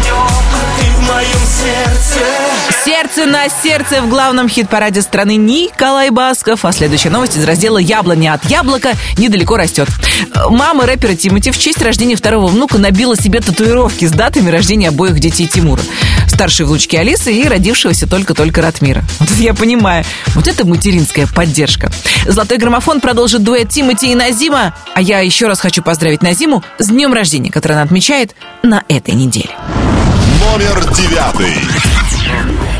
[0.53, 2.25] а ты в моем сердце
[2.83, 6.63] Сердце на сердце в главном хит-параде страны Николай Басков.
[6.63, 9.89] А следующая новость из раздела «Яблоня от яблока» недалеко растет.
[10.49, 15.19] Мама рэпера Тимати в честь рождения второго внука набила себе татуировки с датами рождения обоих
[15.19, 15.81] детей Тимура.
[16.37, 19.03] Старшей внучки Алисы и родившегося только-только Ратмира.
[19.17, 20.05] Вот я понимаю.
[20.35, 21.91] Вот это материнская поддержка.
[22.27, 24.75] Золотой граммофон продолжит дуэт Тимати и Назима.
[24.93, 29.15] А я еще раз хочу поздравить Назиму с днем рождения, который она отмечает на этой
[29.15, 29.49] неделе.
[30.39, 31.55] Номер девятый.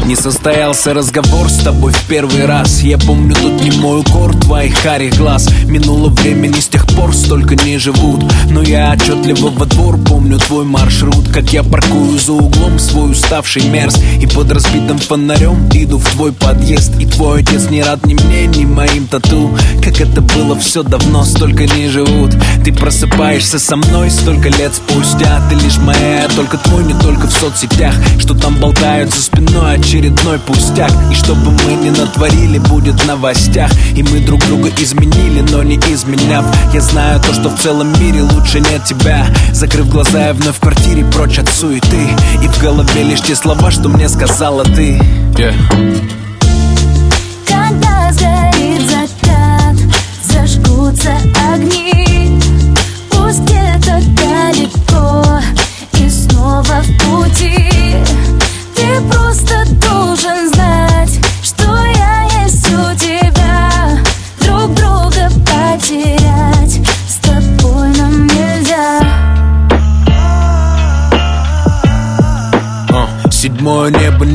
[0.08, 2.80] Не состоялся разговор с тобой в первый раз.
[2.80, 5.50] Я помню тут не мой укор твоих карих глаз.
[5.66, 8.24] Минуло времени с тех пор столько не живут.
[8.50, 11.28] Но я отчетливо во двор помню твой маршрут.
[11.34, 13.98] Как я паркую за углом свой уставший мерз.
[14.22, 16.94] И под разбитым фонарем иду в твой подъезд.
[17.02, 19.58] И твой отец не рад ни мне, ни моим тату.
[19.84, 22.34] Как это было все давно, столько не живут.
[22.64, 25.42] Ты просыпаешься со мной столько лет спустя.
[25.50, 27.94] Ты лишь моя, только твой, не только в соцсетях.
[28.20, 30.92] Что там болтают за спиной очередной пустяк.
[31.12, 33.72] И чтобы мы не натворили, будет в новостях.
[33.96, 36.46] И мы друг друга изменили, но не изменяв.
[36.74, 39.26] Я знаю то, что в целом мире лучше нет тебя.
[39.54, 42.10] Закрыв глаза, я вновь в квартире прочь от суеты.
[42.44, 45.00] И в голове лишь те слова, что мне сказала ты.
[45.34, 45.56] Yeah.
[47.48, 49.76] Когда сгорит закат,
[50.24, 51.18] зажгутся
[51.54, 52.40] огни.
[53.10, 55.40] Пусть где-то далеко
[55.94, 57.68] и снова в пути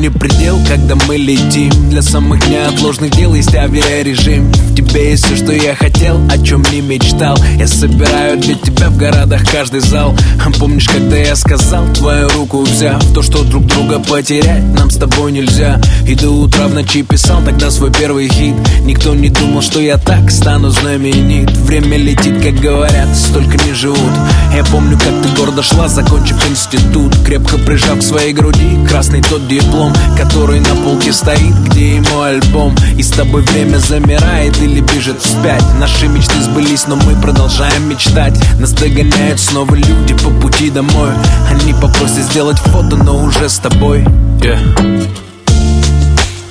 [0.02, 1.70] не предел, когда мы летим.
[1.88, 4.50] Для самых неотложных дел есть авиарежим.
[4.50, 7.38] В тебе есть все, что я хотел, о чем не мечтал.
[7.56, 10.16] Я собираю для тебя в городах каждый зал.
[10.58, 15.30] Помнишь, когда я сказал, твою руку взяв То, что друг друга потерять нам с тобой
[15.30, 15.80] нельзя.
[16.06, 18.54] И до утра в ночи писал тогда свой первый хит.
[18.82, 21.50] Никто не думал, что я так стану знаменит.
[21.58, 24.12] Время летит, как говорят, столько не живут.
[24.52, 27.16] Я помню, как ты гордо шла, закончив институт.
[27.24, 32.30] Крепко прижав к своей груди красный тот диплом Который на полке стоит, где и мой
[32.36, 32.74] альбом.
[32.96, 35.62] И с тобой время замирает или бежит вспять.
[35.78, 38.38] Наши мечты сбылись, но мы продолжаем мечтать.
[38.58, 41.10] Нас догоняют снова люди по пути домой.
[41.50, 44.04] Они попросят сделать фото, но уже с тобой.
[44.40, 45.08] Yeah.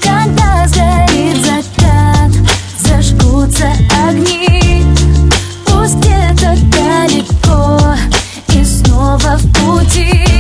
[0.02, 2.32] Когда сгорит закат,
[2.80, 3.72] зажгутся
[4.08, 4.84] огни.
[5.66, 7.80] Пусть где-то далеко
[8.54, 10.31] и снова в пути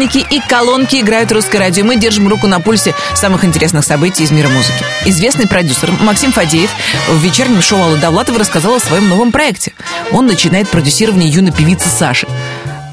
[0.00, 1.84] наушники и колонки играют русское радио.
[1.84, 4.82] Мы держим руку на пульсе самых интересных событий из мира музыки.
[5.04, 6.70] Известный продюсер Максим Фадеев
[7.08, 9.72] в вечернем шоу Аллы Довлатовой рассказал о своем новом проекте.
[10.12, 12.26] Он начинает продюсирование юной певицы Саши.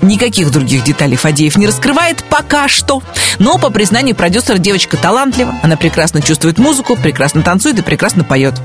[0.02, 3.02] Никаких других деталей Фадеев не раскрывает пока что.
[3.40, 5.56] Но, по признанию продюсера, девочка талантлива.
[5.64, 8.56] Она прекрасно чувствует музыку, прекрасно танцует и прекрасно поет.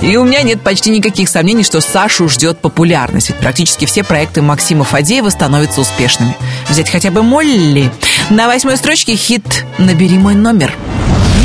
[0.00, 3.30] И у меня нет почти никаких сомнений, что Сашу ждет популярность.
[3.30, 6.36] Ведь практически все проекты Максима Фадеева становятся успешными.
[6.68, 7.90] Взять хотя бы Молли.
[8.30, 10.72] На восьмой строчке хит «Набери мой номер».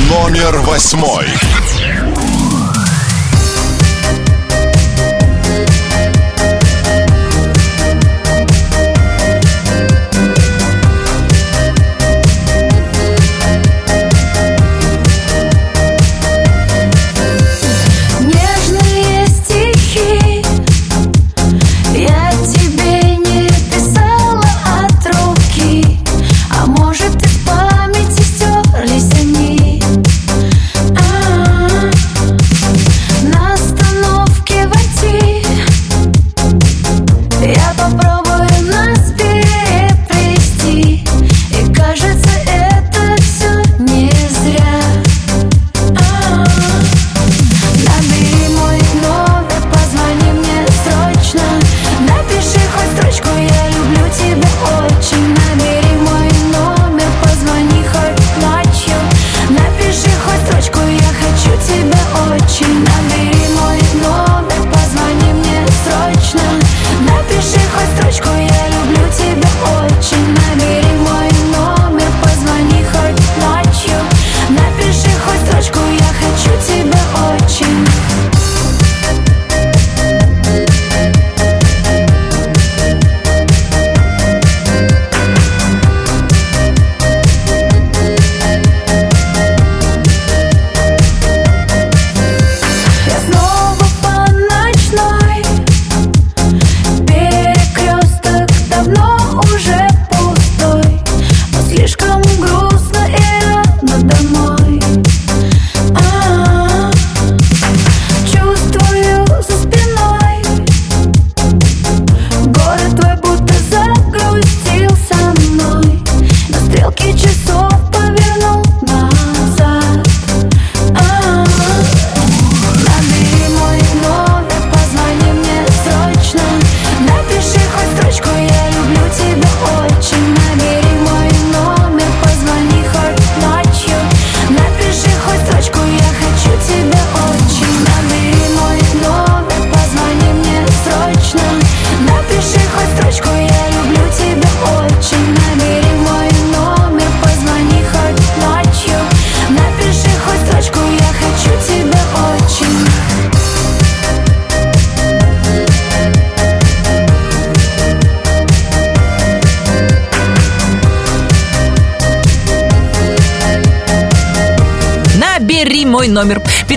[0.10, 1.28] Номер восьмой.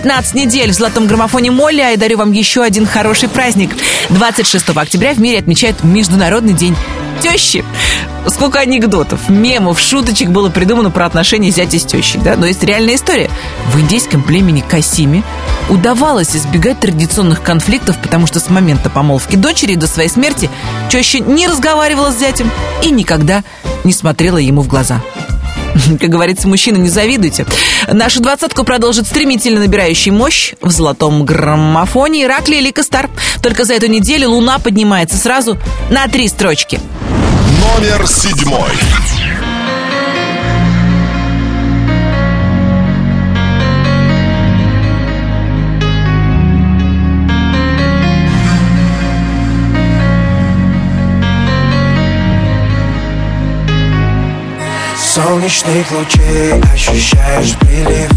[0.03, 3.71] 15 недель в золотом граммофоне Молли, а я дарю вам еще один хороший праздник.
[4.11, 6.75] 26 октября в мире отмечают Международный день
[7.23, 7.65] тещи.
[8.27, 12.37] Сколько анекдотов, мемов, шуточек было придумано про отношения зятя с тещей, да?
[12.37, 13.31] Но есть реальная история.
[13.73, 15.23] В индейском племени Касими
[15.71, 20.51] удавалось избегать традиционных конфликтов, потому что с момента помолвки дочери до своей смерти
[20.91, 22.51] теща не разговаривала с зятем
[22.83, 23.45] и никогда
[23.85, 25.01] не смотрела ему в глаза.
[26.01, 27.47] Как говорится, мужчины, не завидуйте.
[27.89, 33.11] Нашу двадцатку продолжит стремительно набирающий мощь в золотом граммофоне Ираклий Лика Стар.
[33.43, 35.59] Только за эту неделю Луна поднимается сразу
[35.91, 36.81] на три строчки.
[37.61, 38.71] Номер седьмой.
[55.15, 58.11] Солнечных лучей ощущаешь прилив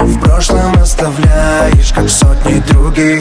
[0.00, 3.20] В прошлом оставляешь, как сотни других.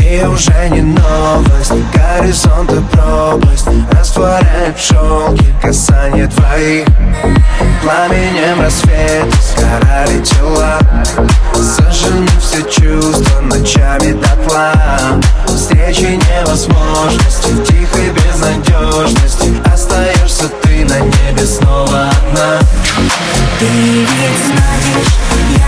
[0.00, 3.68] И уже не новость, горизонты пропасть.
[3.92, 6.86] Растворяет в шелке касание твоих.
[7.82, 10.78] Пламенем рассвета сгорали тела.
[11.54, 14.72] Сожжены все чувства ночами дотла.
[15.46, 19.54] Встречи невозможности, в тихой безнадежности.
[19.72, 22.58] Остаешься ты на небе снова одна.
[23.58, 25.14] Ты ведь знаешь,
[25.56, 25.67] я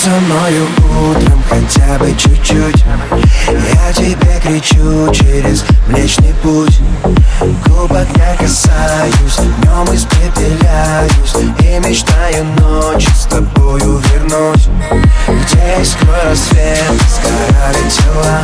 [0.00, 0.66] со мною
[1.10, 2.84] утром хотя бы чуть-чуть.
[3.48, 6.80] Я тебе кричу через Млечный путь.
[7.66, 14.68] Губ огня касаюсь, днем испепеляюсь И мечтаю ночью с тобою вернуть.
[15.28, 18.40] Где сквозь рассвет сгорали тела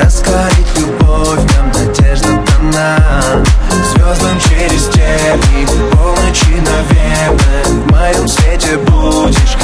[0.00, 3.44] Раскалить любовь, нам надежда дана.
[3.92, 9.56] Звездам через степи, полночи, наверное В моем свете будешь,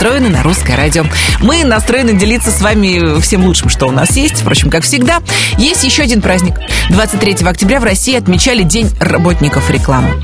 [0.00, 1.04] настроены на русское радио.
[1.40, 4.40] Мы настроены делиться с вами всем лучшим, что у нас есть.
[4.40, 5.18] Впрочем, как всегда,
[5.58, 6.54] есть еще один праздник.
[6.88, 10.14] 23 октября в России отмечали День работников рекламы.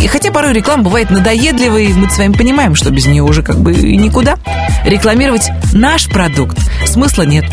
[0.00, 3.58] И хотя порой реклама бывает надоедливой, мы с вами понимаем, что без нее уже как
[3.58, 4.38] бы никуда.
[4.86, 6.56] Рекламировать наш продукт
[6.86, 7.44] смысла нет.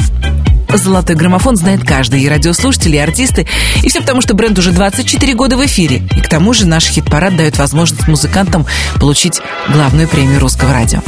[0.78, 3.48] Золотой граммофон знает каждый, и радиослушатели, и артисты.
[3.82, 6.04] И все потому, что бренд уже 24 года в эфире.
[6.16, 8.66] И к тому же наш хит-парад дает возможность музыкантам
[9.00, 11.00] получить главную премию русского радио.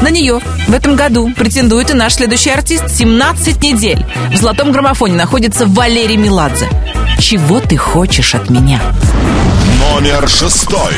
[0.00, 4.04] На нее в этом году претендует и наш следующий артист 17 недель.
[4.32, 6.68] В золотом граммофоне находится Валерий Меладзе.
[7.18, 8.80] Чего ты хочешь от меня?
[9.92, 10.94] Номер шестой.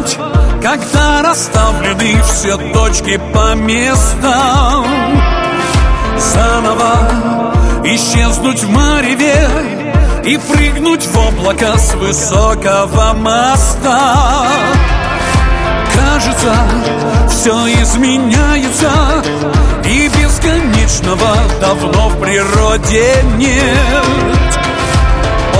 [0.00, 0.18] Обманывать
[0.62, 4.86] Когда расставлены все точки по местам.
[6.18, 9.48] Заново исчезнуть в мареве
[10.24, 14.48] И прыгнуть в облако с высокого моста.
[15.94, 16.54] Кажется,
[17.28, 18.90] все изменяется
[19.84, 24.49] И бесконечного давно в природе нет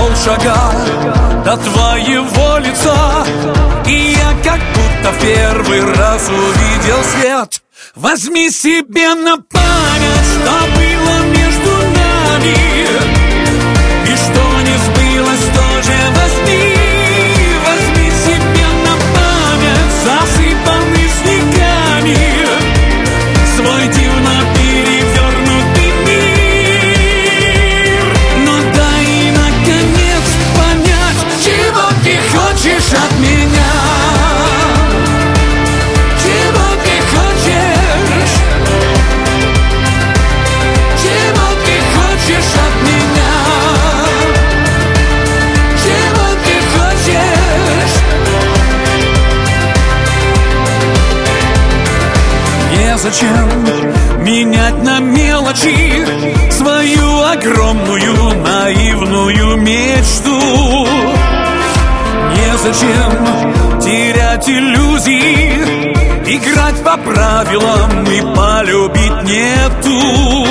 [0.01, 0.55] полшага
[1.45, 3.25] до твоего лица.
[3.85, 7.61] И я как будто в первый раз увидел свет.
[7.95, 12.90] Возьми себе на память, что было между нами
[53.11, 56.05] Незачем менять на мелочи
[56.49, 60.87] Свою огромную наивную мечту.
[62.31, 65.91] Незачем терять иллюзии
[66.25, 70.47] Играть по правилам и полюбить нету.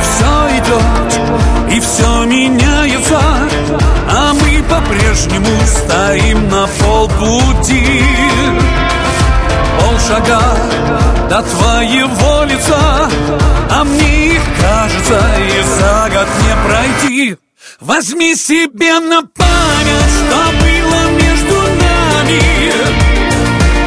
[0.00, 1.20] Все идет
[1.70, 3.20] и все меняется
[4.08, 8.00] А мы по-прежнему стоим на полпути
[9.86, 10.40] полшага
[11.28, 13.08] до твоего лица
[13.70, 17.36] А мне их кажется и за год не пройти.
[17.80, 22.42] Возьми себе на память, что было между нами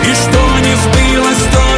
[0.03, 1.68] И что не сбылось, тоже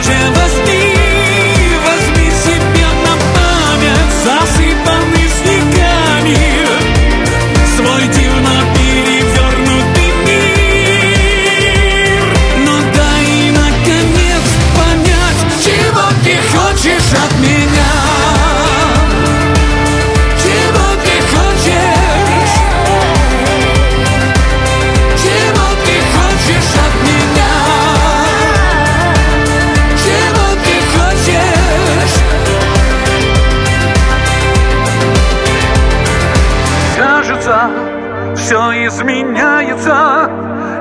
[39.01, 40.29] изменяется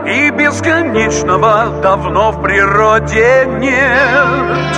[0.06, 4.76] И бесконечного давно в природе нет.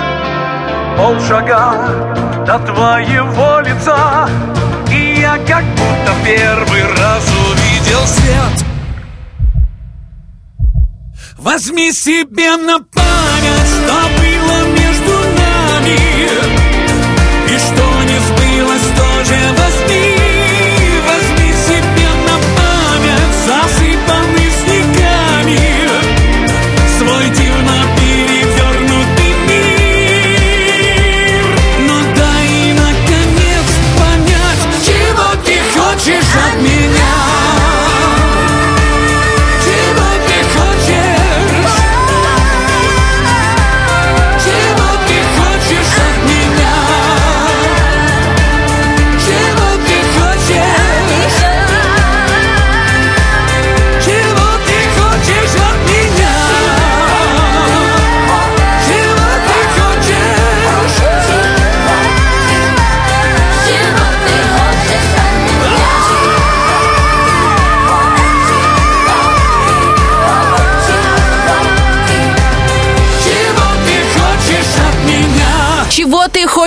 [0.97, 4.29] Полшага до твоего лица
[4.91, 8.65] И я как будто первый раз увидел свет.
[11.37, 16.62] Возьми себе на память, что было между нами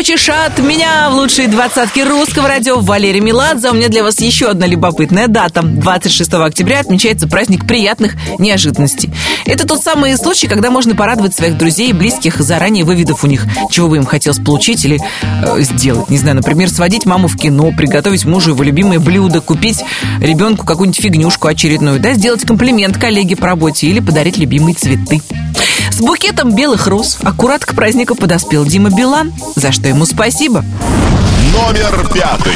[0.06, 2.78] хочешь от меня в лучшие двадцатки русского радио?
[2.78, 3.70] Валерий Меладзе.
[3.70, 5.62] У меня для вас еще одна любопытная дата.
[5.62, 9.10] 26 октября отмечается праздник приятных неожиданностей.
[9.46, 13.46] Это тот самый случай, когда можно порадовать своих друзей и близких, заранее выведав у них,
[13.70, 16.10] чего бы им хотелось получить или э, сделать.
[16.10, 19.82] Не знаю, например, сводить маму в кино, приготовить мужу его любимое блюдо, купить
[20.20, 25.22] ребенку какую-нибудь фигнюшку очередную, да, сделать комплимент коллеге по работе или подарить любимые цветы.
[25.90, 30.64] С букетом белых роз аккурат к празднику подоспел Дима Билан, за что ему спасибо.
[31.52, 32.52] Номер пятый.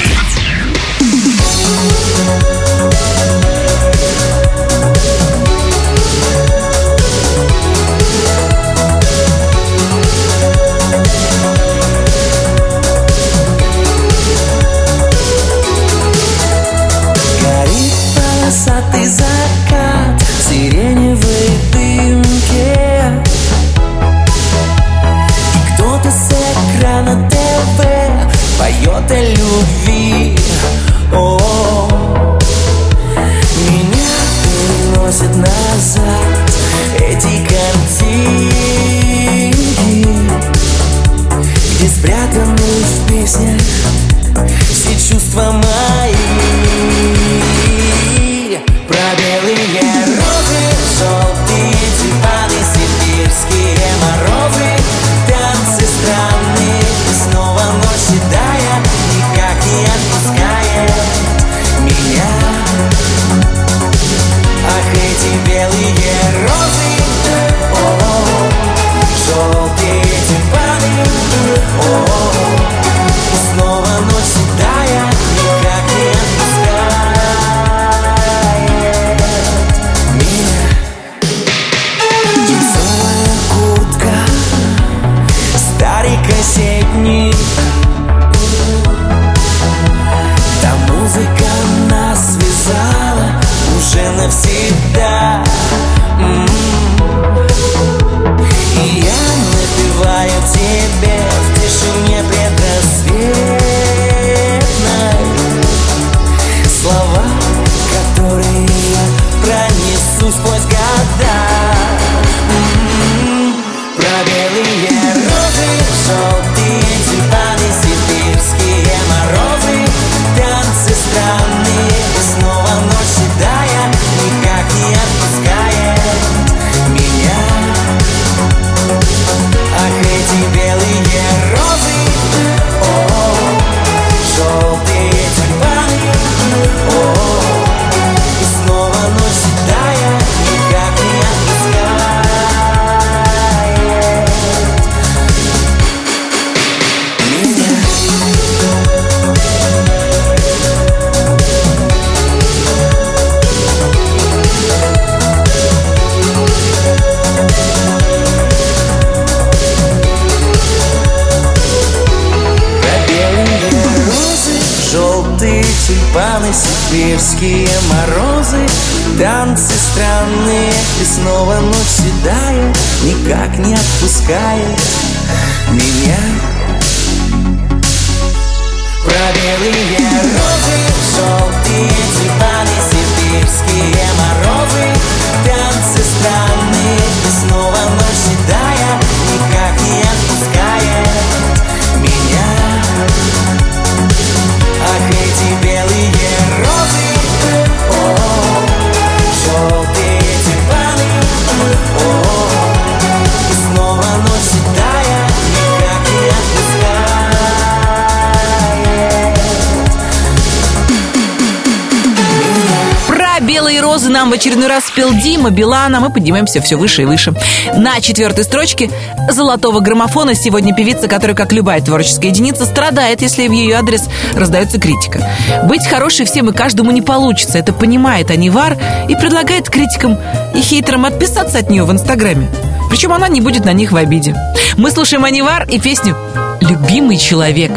[214.20, 217.32] Нам в очередной раз спел Дима Билан, а мы поднимаемся все выше и выше.
[217.74, 218.90] На четвертой строчке
[219.30, 224.02] золотого граммофона сегодня певица, которая, как любая творческая единица, страдает, если в ее адрес
[224.34, 225.26] раздается критика.
[225.64, 228.76] Быть хорошей всем и каждому не получится, это понимает Анивар
[229.08, 230.18] и предлагает критикам
[230.54, 232.50] и хейтерам отписаться от нее в Инстаграме.
[232.90, 234.34] Причем она не будет на них в обиде.
[234.76, 236.14] Мы слушаем Анивар и песню
[236.60, 237.72] «Любимый человек».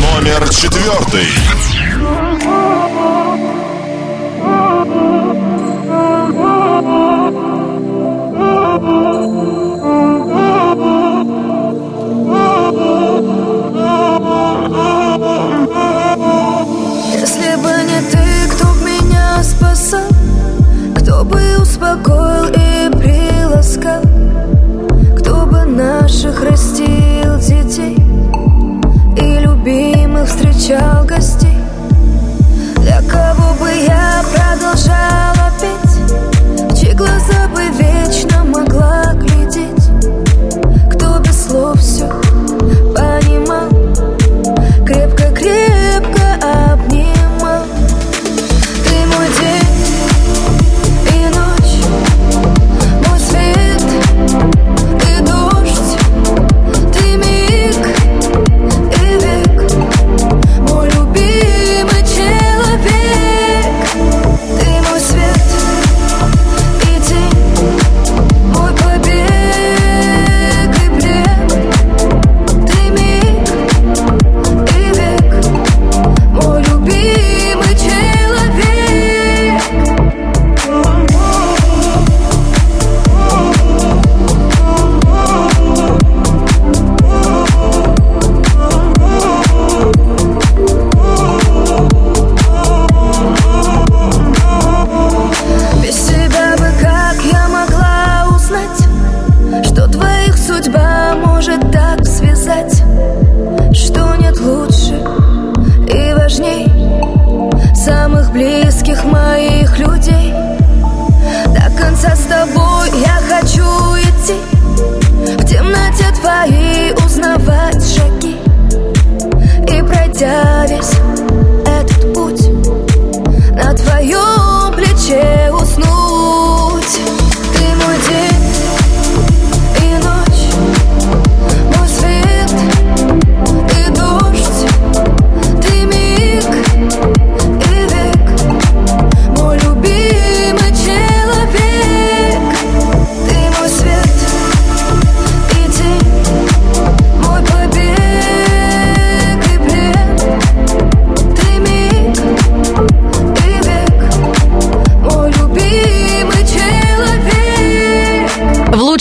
[0.00, 1.28] Номер четвертый.
[26.10, 27.96] хороших растил детей
[29.16, 31.56] И любимых встречал гостей.
[32.76, 38.09] Для кого бы я продолжала петь Чьи глаза бы верили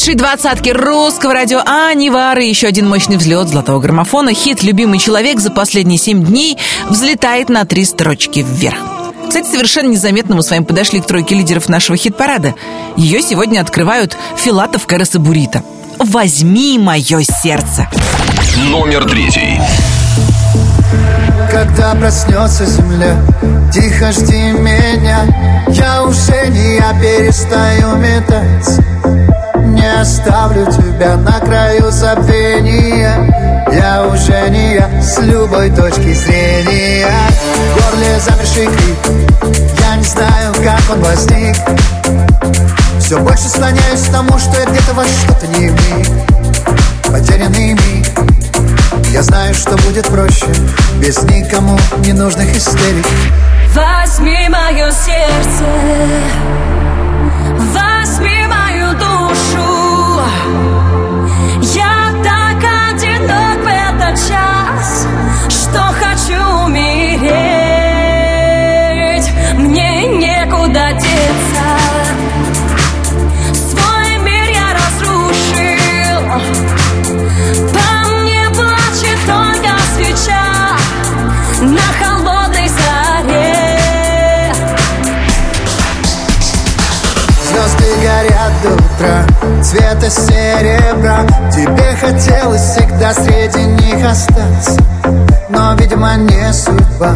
[0.09, 4.33] лучшей двадцатке русского радио Анивары еще один мощный взлет золотого граммофона.
[4.33, 6.57] Хит «Любимый человек» за последние семь дней
[6.87, 8.77] взлетает на три строчки вверх.
[9.27, 12.55] Кстати, совершенно незаметно мы с вами подошли к тройке лидеров нашего хит-парада.
[12.97, 15.61] Ее сегодня открывают Филатов, Кэрос и Бурита.
[15.99, 17.87] «Возьми мое сердце».
[18.71, 19.61] Номер третий.
[21.51, 23.15] Когда проснется земля,
[23.71, 25.27] тихо жди меня
[25.67, 28.83] Я уже не я перестаю метаться
[29.79, 33.65] Не оставлю тебя на краю забвения.
[33.71, 37.07] Я уже не я с любой точки зрения.
[37.71, 39.77] В горле замерший крик.
[39.79, 41.55] Я не знаю, как он возник.
[42.99, 46.07] Все больше склоняюсь к тому, что я где-то во что-то не вник
[47.05, 48.05] Потерянный миг.
[49.11, 50.45] Я знаю, что будет проще.
[51.01, 53.07] Без никому ненужных истерик.
[53.73, 55.63] Возьми мое сердце.
[57.73, 60.21] Возьми мою душу.
[61.61, 61.88] Я
[89.69, 91.27] Цвета серебра.
[91.51, 94.83] Тебе хотелось всегда среди них остаться.
[95.47, 97.13] Но, видимо, не судьба.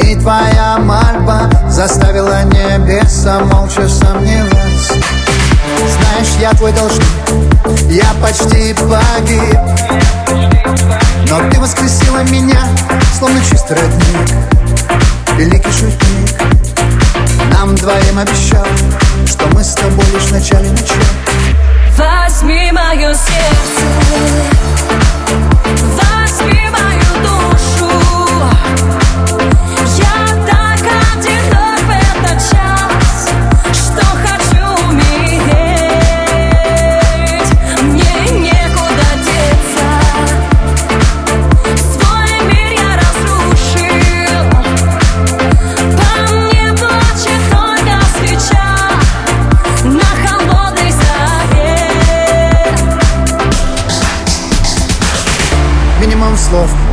[0.00, 4.94] И твоя мольба Заставила небеса молча сомневаться.
[5.76, 7.04] Знаешь, я твой должник.
[7.90, 9.58] Я почти погиб.
[11.28, 12.60] Но ты воскресила меня
[13.18, 14.34] Словно чистый родник.
[15.36, 16.40] Великий шутник.
[17.52, 18.64] Нам двоим обещал
[19.26, 21.51] Что мы с тобой лишь в начале начала
[21.96, 23.84] Возьми мое сердце.
[25.98, 27.90] Возьми мою душу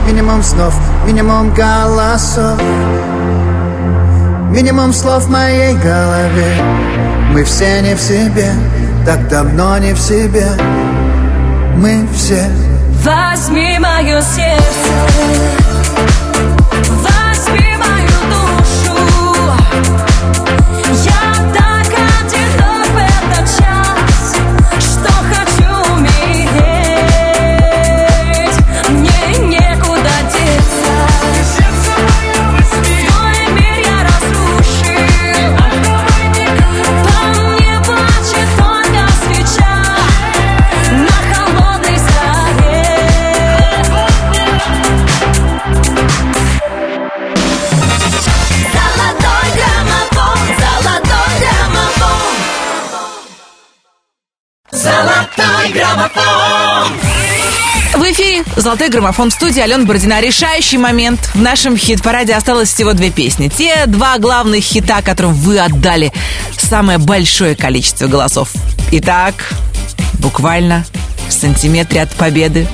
[0.10, 0.73] минимум снов
[1.06, 2.60] Минимум голосов.
[4.49, 6.56] Минимум слов в моей голове.
[7.31, 8.52] Мы все не в себе
[9.06, 10.48] Так давно не в себе.
[11.76, 12.49] Мы все.
[13.03, 15.59] Возьми мое сердце
[58.20, 60.20] эфире «Золотой граммофон» в студии Алена Бородина.
[60.20, 61.32] Решающий момент.
[61.34, 63.48] В нашем хит-параде осталось всего две песни.
[63.48, 66.12] Те два главных хита, которым вы отдали
[66.58, 68.50] самое большое количество голосов.
[68.91, 69.54] Итак,
[70.16, 70.86] буквально
[71.30, 72.68] в сантиметре от победы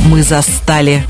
[0.00, 1.04] мы застали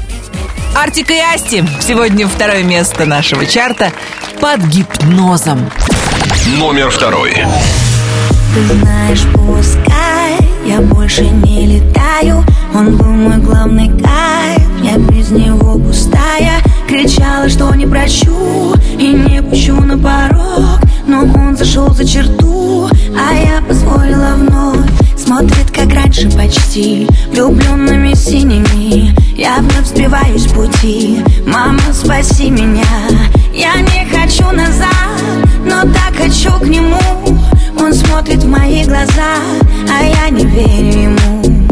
[0.77, 1.65] Артик и Асти.
[1.81, 3.93] Сегодня второе место нашего чарта
[4.41, 5.71] под гипнозом.
[6.59, 7.45] Номер второй.
[8.55, 10.04] Ты знаешь, пускай
[10.67, 12.45] я больше не летаю.
[12.75, 16.61] Он был мой главный кайф, я без него пустая.
[16.89, 20.81] Кричала, что не прощу и не пущу на порог.
[21.07, 24.91] Но он зашел за черту, а я позволила вновь.
[25.17, 29.15] Смотрит, как раньше почти Влюбленными синими.
[29.37, 31.23] Я вновь сбиваюсь с пути.
[31.47, 32.85] Мама, спаси меня.
[33.55, 34.89] Я не хочу назад
[35.65, 36.99] Но так хочу к нему
[37.79, 39.37] Он смотрит в мои глаза
[39.91, 41.69] А я не верю ему.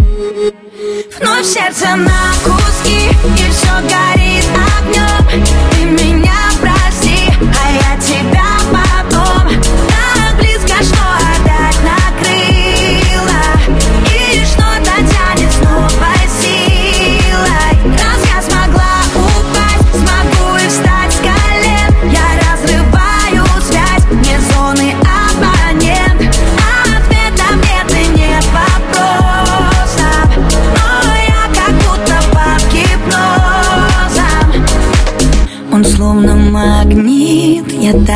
[1.20, 3.08] Вновь сердце на куски
[3.38, 4.44] И все горит
[4.78, 6.51] огнем Ты меня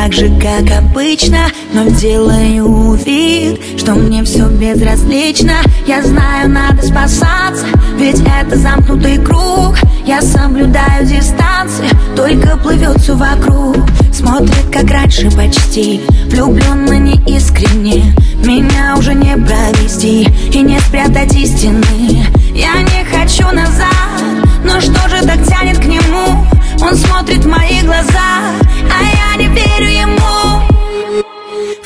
[0.07, 5.55] так же, как обычно Но делаю вид Что мне все безразлично.
[5.85, 7.65] Я знаю, надо спасаться
[7.97, 9.77] Ведь это замкнутый круг.
[10.05, 13.77] Я соблюдаю дистанции Только плывет все вокруг.
[14.13, 18.15] Смотрит, как раньше почти Влюбленно неискренне.
[18.45, 20.23] Меня уже не провести
[20.53, 22.25] И не спрятать истины.
[22.53, 24.21] Я не хочу назад
[24.63, 26.45] Но что же так тянет к нему?
[26.79, 30.67] Он смотрит в мои глаза А я не верю ему.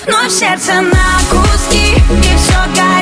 [0.06, 3.01] Вновь сердце на куски И все горит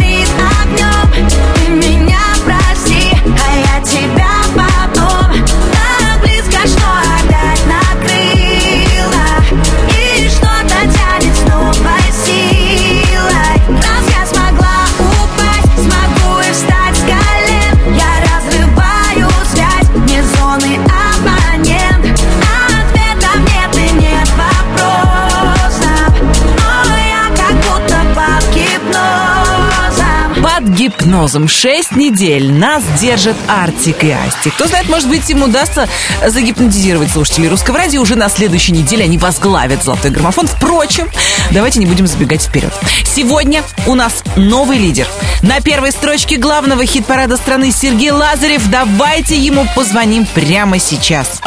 [30.79, 34.49] гипнозом 6 недель нас держит Артик и Асти.
[34.49, 35.89] Кто знает, может быть, им удастся
[36.25, 38.01] загипнотизировать слушателей русского радио.
[38.01, 40.47] Уже на следующей неделе они возглавят золотой граммофон.
[40.47, 41.09] Впрочем,
[41.51, 42.73] давайте не будем забегать вперед.
[43.03, 45.05] Сегодня у нас новый лидер.
[45.41, 48.65] На первой строчке главного хит-парада страны Сергей Лазарев.
[48.69, 51.41] Давайте ему позвоним прямо сейчас.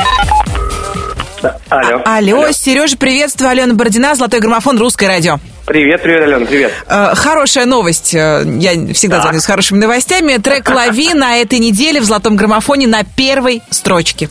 [1.70, 2.02] Алло.
[2.04, 3.50] Алло, Сережа, приветствую.
[3.50, 5.40] Алена Бородина, Золотой граммофон, Русское радио.
[5.66, 6.72] Привет, привет, Алена, привет.
[6.88, 8.14] Э, Хорошая новость.
[8.14, 10.36] Э, Я всегда звоню с хорошими новостями.
[10.38, 14.28] Трек «Лови» на этой неделе в «Золотом граммофоне» на первой строчке.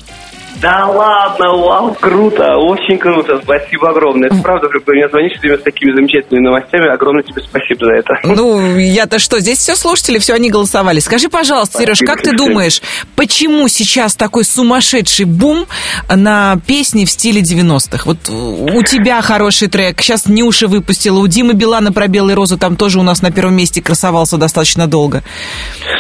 [0.62, 4.30] Да ладно, вау, круто, очень круто, спасибо огромное.
[4.30, 8.14] Это правда, когда мне звонишь время с такими замечательными новостями, огромное тебе спасибо за это.
[8.24, 11.00] Ну, я-то что, здесь все слушатели, все они голосовали.
[11.00, 12.82] Скажи, пожалуйста, Сереж, Спасибо как ты думаешь,
[13.16, 15.66] почему сейчас такой сумасшедший бум
[16.08, 18.04] на песни в стиле 90-х?
[18.06, 22.76] Вот у тебя хороший трек, сейчас Нюша выпустила, у Димы Билана про «Белую розу» там
[22.76, 25.24] тоже у нас на первом месте красовался достаточно долго.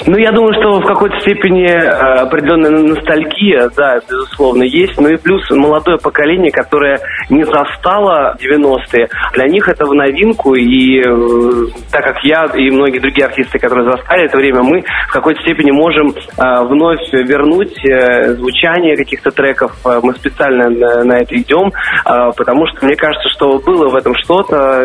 [0.05, 4.99] Ну, я думаю, что в какой-то степени э, определенная ностальгия, да, безусловно, есть.
[4.99, 6.99] Ну и плюс молодое поколение, которое
[7.29, 10.55] не застало 90-е, для них это в новинку.
[10.55, 15.11] И э, так как я и многие другие артисты, которые застали это время, мы в
[15.11, 19.71] какой-то степени можем э, вновь вернуть э, звучание каких-то треков.
[20.03, 20.69] Мы специально
[21.03, 21.71] на, это идем,
[22.03, 24.83] потому что мне кажется, что было в этом что-то.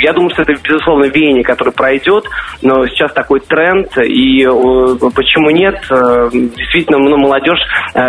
[0.00, 2.24] Я думаю, что это, безусловно, веяние, которое пройдет,
[2.62, 4.44] но сейчас такой тренд, и
[5.14, 5.76] почему нет?
[6.32, 7.60] Действительно, ну, молодежь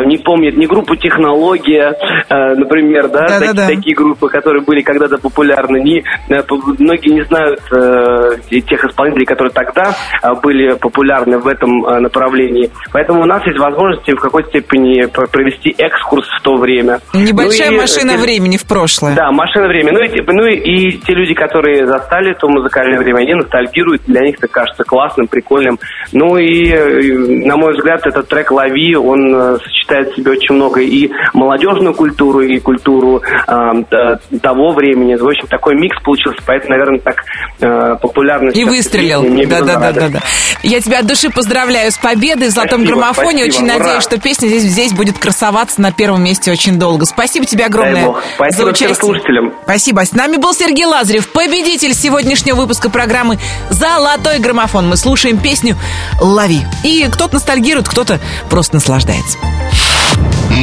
[0.05, 1.93] не помнит ни группу «Технология»,
[2.29, 3.67] э, например, да, Да-да-да.
[3.67, 5.77] таки- такие группы, которые были когда-то популярны.
[5.81, 6.41] Не, э,
[6.79, 9.93] многие не знают э, тех исполнителей, которые тогда
[10.41, 11.71] были популярны в этом
[12.01, 12.69] направлении.
[12.93, 16.99] Поэтому у нас есть возможность в какой-то степени провести экскурс в то время.
[17.13, 19.15] Небольшая Ну и, машина э, времени в прошлое.
[19.15, 19.91] да, машина времени.
[19.91, 24.35] Ну и, ну и, те люди, которые застали то музыкальное время, они ностальгируют, для них
[24.37, 25.79] это кажется классным, прикольным.
[26.13, 31.09] Ну и, на мой взгляд, этот трек «Лови», он сочетает в себе очень много и
[31.33, 35.15] молодежную культуру, и культуру э, т- того времени.
[35.15, 37.15] В общем, такой микс получился, поэтому, наверное, так
[37.59, 38.49] э, популярно.
[38.51, 39.23] И выстрелил.
[39.23, 39.99] песня «Не Да, без да, да, рада».
[40.01, 40.19] да, да.
[40.63, 43.43] Я тебя от души поздравляю с победой в золотом Спасибо, граммофоне.
[43.45, 43.77] спасибо, Очень ура.
[43.79, 47.05] надеюсь, что песня здесь, здесь будет красоваться на первом месте очень долго.
[47.05, 48.13] Спасибо тебе огромное
[48.49, 48.95] за участие.
[48.95, 49.53] слушателям.
[49.63, 50.05] Спасибо.
[50.05, 53.39] С нами был Сергей Лазарев, победитель сегодняшнего выпуска программы
[53.69, 54.87] «Золотой граммофон».
[54.89, 55.75] Мы слушаем песню
[56.19, 56.61] «Лови».
[56.83, 58.19] И кто-то ностальгирует, кто-то
[58.49, 59.37] просто наслаждается.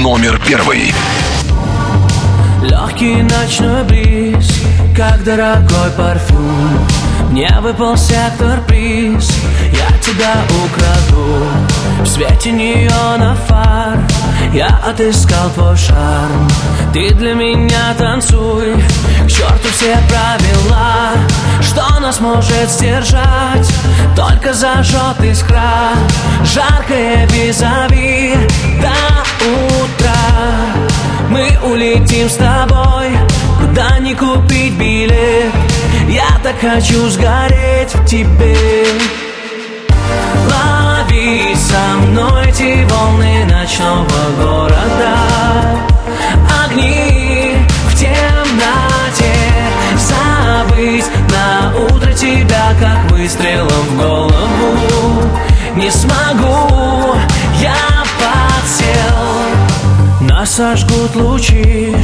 [0.02, 0.94] Номер первый.
[2.62, 4.62] Легкий ночной бриз,
[4.96, 6.86] как дорогой парфюм
[7.30, 9.28] Мне выпал сектор приз,
[9.72, 10.34] я тебя
[10.64, 11.44] украду
[12.00, 13.98] В свете неона фар
[14.52, 16.48] Я отыскал твой шарм.
[16.92, 18.74] Ты для меня танцуй.
[19.24, 21.12] К черту все правила.
[21.60, 23.70] Что нас может сдержать?
[24.16, 25.90] Только зажжет искра.
[26.44, 28.34] Жаркое визави.
[28.80, 30.12] До утра.
[31.28, 33.16] Мы улетим с тобой.
[33.60, 35.52] Куда не купить билет.
[36.08, 38.56] Я так хочу сгореть в тебе
[41.68, 44.06] со мной эти волны ночного
[44.40, 45.16] города.
[46.64, 49.34] Огни в темноте
[49.98, 55.22] Забыть на утро тебя, как выстрелом в голову.
[55.76, 57.14] Не смогу,
[57.60, 57.76] я
[58.18, 59.16] подсел.
[60.22, 61.94] Нас сожгут лучи,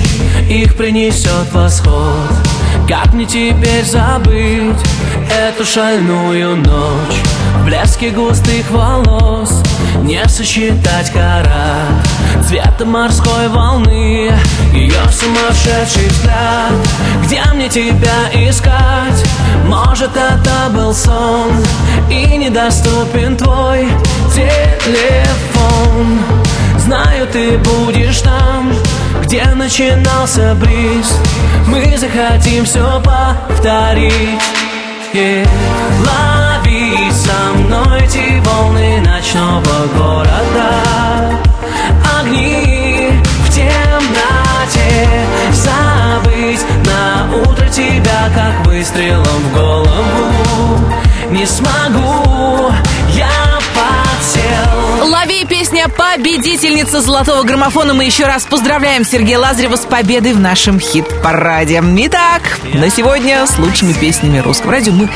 [0.51, 2.29] их принесет восход
[2.89, 4.77] Как мне теперь забыть
[5.31, 7.23] эту шальную ночь?
[7.57, 9.63] В блеске густых волос
[10.03, 12.07] не сосчитать карат
[12.47, 14.31] Цвета морской волны,
[14.75, 16.73] ее сумасшедший взгляд.
[17.25, 19.25] Где мне тебя искать?
[19.67, 21.53] Может это был сон
[22.11, 23.89] И недоступен твой
[24.35, 26.19] телефон.
[26.77, 28.71] Знаю, ты будешь там,
[29.23, 31.19] где начинался бриз
[31.67, 34.41] Мы захотим все повторить.
[35.13, 35.49] Yeah.
[36.01, 41.41] Лови со мной эти волны ночного города.
[42.19, 43.11] Огни
[43.45, 45.09] в темноте.
[45.53, 50.81] Забыть на утро тебя, как выстрелом в голову.
[51.31, 52.34] Не смогу,
[55.97, 57.95] «Победительница золотого граммофона».
[57.95, 61.83] Мы еще раз поздравляем Сергея Лазарева с победой в нашем хит-параде.
[61.99, 65.09] Итак, на сегодня с лучшими песнями русского радио мы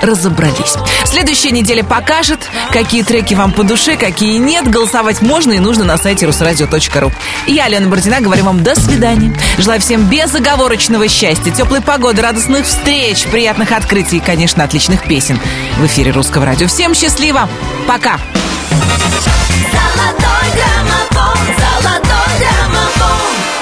[0.00, 0.74] разобрались.
[1.04, 2.40] Следующая неделя покажет,
[2.72, 4.68] какие треки вам по душе, какие нет.
[4.68, 7.12] Голосовать можно и нужно на сайте русрадио.ру.
[7.46, 9.36] Я, Алена Бородина, говорю вам до свидания.
[9.58, 15.38] Желаю всем безоговорочного счастья, теплой погоды, радостных встреч, приятных открытий и, конечно, отличных песен
[15.78, 16.66] в эфире русского радио.
[16.66, 17.48] Всем счастливо!
[17.86, 18.18] Пока!
[19.22, 23.53] Золотой граммофон, золотой граммофон